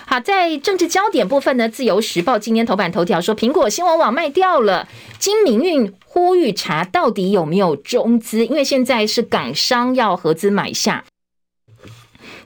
[0.08, 4.86] 好，在政治焦点部分呢，《自由时报》今天头版头条说，苹果新闻网卖掉了，
[5.18, 11.04] 金明运呼吁查到底有没有中资，因为现在是港商要合资买下。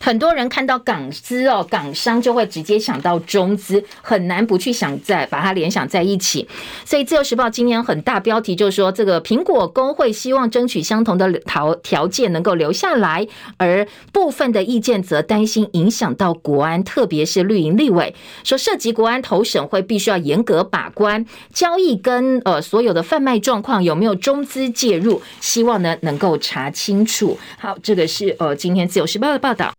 [0.02, 6.48] 很多人看到港资哦，港商就会直接想到中资，很难不去想在把它联想在一起。
[6.86, 13.26] 所以《自由时报》今天很大标题就是说，这个苹果工会希望争取相同的条条件能够留下来，
[13.58, 27.38] 而部分的意见则担心影响到国安，特别是绿营立委说，涉及国安投审会必须要严格把关交易跟呃所有的贩卖状况有没有中资介入，希望呢能够查清楚。
[27.58, 29.70] 好，这个是呃今天《自由时报》的报道。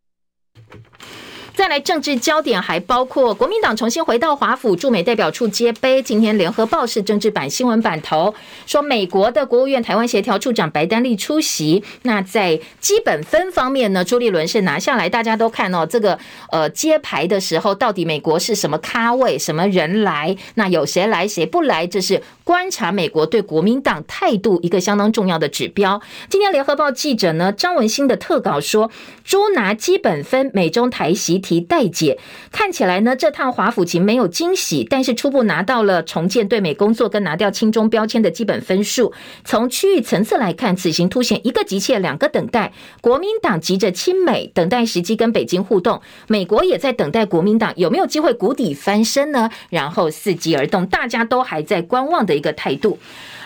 [1.62, 6.01] 再来政治焦点还包括国民党重新回到华府驻美代表处接杯。
[6.01, 8.34] 今天联合报是政治版新闻版头
[8.66, 11.84] 说，美国的国务院台湾协调处长白丹利出席。
[12.01, 15.07] 那在基本分方面呢，朱立伦是拿下来。
[15.07, 16.18] 大家都看哦，这个
[16.51, 20.36] 呃揭牌的时候，到底美国是什么咖位，什么人来？
[20.55, 21.86] 那有谁来，谁不来？
[21.86, 26.01] 这是观察美国对国民党态度一个相当重要的指标。
[26.28, 28.89] 今天联合报记者呢张文新的特稿说，
[29.24, 32.18] 朱拿基本分，美中台习题待解。
[32.52, 39.12] 看起来呢，这趟华府琴没有惊喜，但是初步拿到了重建对美工作跟拿掉亲中标签的基本分数。
[39.43, 42.72] 从区域层次来看，此行凸显一个急切，两个等待。
[43.02, 49.49] 国民党急着亲美，等待时机跟北京互动；美国也在等待国民党有没有机会谷底翻身呢？
[49.70, 52.97] 然后伺机而动，大家都还在观望的一个态度。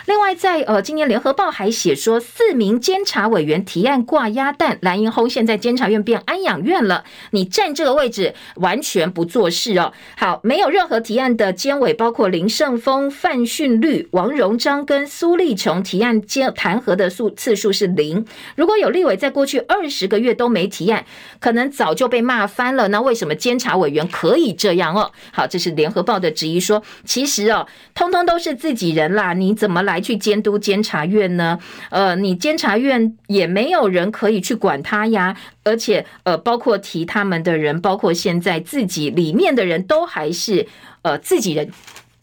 [0.06, 7.02] 另外在，呃，今年联合报还写说，四名监察委员提案挂鸭蛋，蓝营轰现在监察院变安养院了，
[7.32, 9.92] 你站这个位置完全不做事哦。
[10.16, 18.24] 好，没有任何提案的监委，包括林胜峰、范训律、王荣章跟苏立琼提案监弹劾的数次数是零。
[18.54, 21.04] 如果有立委在过去二十个月都没提案，
[21.40, 22.86] 可能早就被骂翻了。
[22.88, 25.10] 那为什么监察委员可以这样哦？
[25.32, 29.95] 好，这是联合报的质疑说，其实哦，通通都是自己人啦，你怎么来？
[29.96, 31.58] 来去监督监察院呢？
[31.88, 35.34] 呃，你监察院也没有人可以去管他呀，
[35.64, 40.66] 而且呃，包括提他们的人，包括现在自己里面的人都还是
[41.00, 41.70] 呃自己人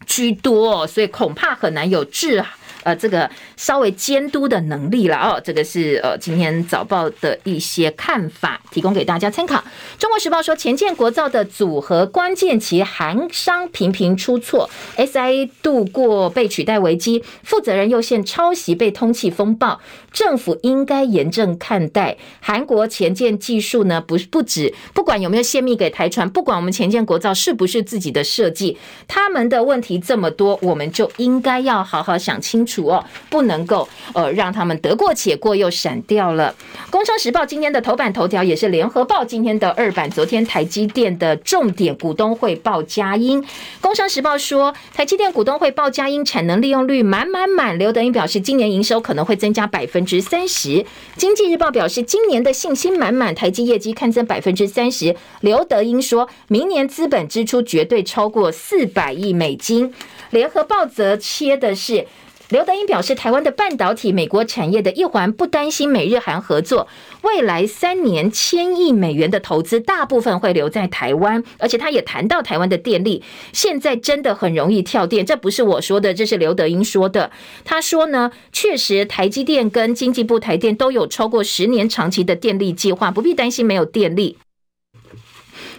[0.05, 2.43] 居多，所以恐怕很难有治。
[2.83, 9.63] 呃，这个稍微监督的能力了哦，这个是呃今天早报的一些看法，提供给大家参考。
[9.97, 19.79] 中国时报说，前舰国造的组合关键期韩商频频出错，SIA 度过被取代危机，负责人又现抄袭被通气风暴，
[20.11, 24.01] 政府应该严正看待韩国前舰技术呢？
[24.01, 28.77] 不不止，不管有没有泄密给台船，不管我们前舰国造是不是自己的设计，
[29.07, 32.72] 他们的问题这么多，我们就应该要好好想清楚。
[32.73, 36.55] 主哦，不能够呃让他们得过且过又闪掉了。
[36.89, 40.09] 工商时报今天的头版头条也是联合报今天的二版。
[40.09, 43.43] 昨天台积电的重点股东会报佳音。
[43.81, 47.77] 工商时报说，台积电股东会报佳音产能利用率满满满。
[47.77, 50.85] 刘德英表示，今年营收可能会增加百分之三十。
[51.15, 55.15] 经济日报表示，今年的信心满满，台积业绩看增百分之三十。
[55.41, 59.93] 刘德英说明年资本支出绝对超过四百亿美金。
[60.29, 62.05] 联合报则切的是。
[62.53, 66.87] 刘德英表示，台湾的半导体美国产业的一环，不担心美日韩合作，
[67.23, 77.31] 未来三年千亿美元的投资大部分会留在台湾，而且他也谈到台湾的电力现在真的很容易跳电，这不是我说的，这是刘德英说的。
[77.65, 84.37] 他说呢，确实台积电跟经济部台电都有超过十年长期的电力计划，不必担心没有电力。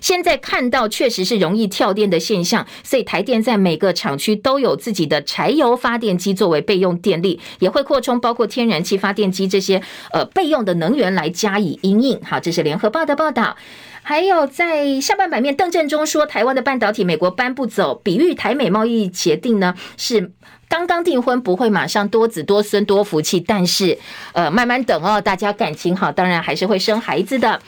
[0.05, 9.80] 现在看到确实是容易跳电的现象，所以台电在每个厂区都有自己的柴油发电机作为备用电力，也会扩充包括天然气发电机这些
[10.12, 12.20] 呃备用的能源来加以应应。
[12.22, 13.57] 好，这是联合报的报道。
[14.02, 20.32] 还有在下半版面，邓正中说，台湾的半导体美国搬不走，比喻台美贸易协定呢是。
[20.66, 23.96] 刚刚订婚不会马上多子多孙多福气，但是
[24.32, 27.61] 呃慢慢等哦，大家感情好，当然还是会生孩子的。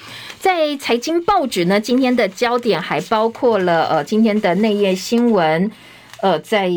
[0.47, 5.68] 在财经报纸呢，今天的焦点还包括了呃今天的内页新闻，
[6.22, 6.70] 呃在。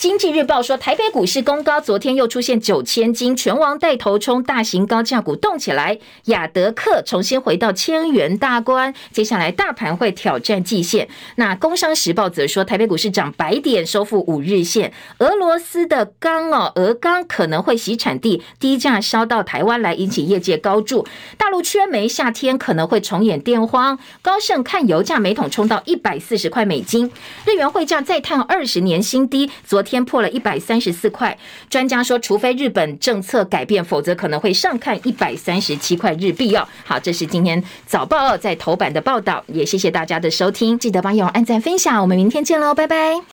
[0.00, 11.06] 经济日报说，台北股市攻高，昨天又出现九千金，权王带头冲，大型高价股动起来，亚德客重新回到千元大关，接下来大盘会挑战季线。
[11.36, 14.90] 那工商时报则说，台北股市涨百点，收复五日线。
[15.18, 21.06] 俄罗斯的钢哦，俄钢可能会洗产地，低价销到台湾来，引起业界高筑。
[21.36, 23.98] 大陆缺煤，夏天可能会重演电荒。
[24.22, 27.12] 高盛看油价每桶冲到一百四十块美金，
[27.44, 29.89] 日元汇价再探二十年新低，昨天。
[29.90, 31.36] 天破了一百三十四块，
[31.68, 36.66] 专家说，除非日本政策改变，否则可能会上看一百三十七块日币哦。
[36.84, 43.20] 好，这是今天早报在头版的报道，也谢谢大家的收听，记得帮友按赞分享，我们明天见喽，拜拜。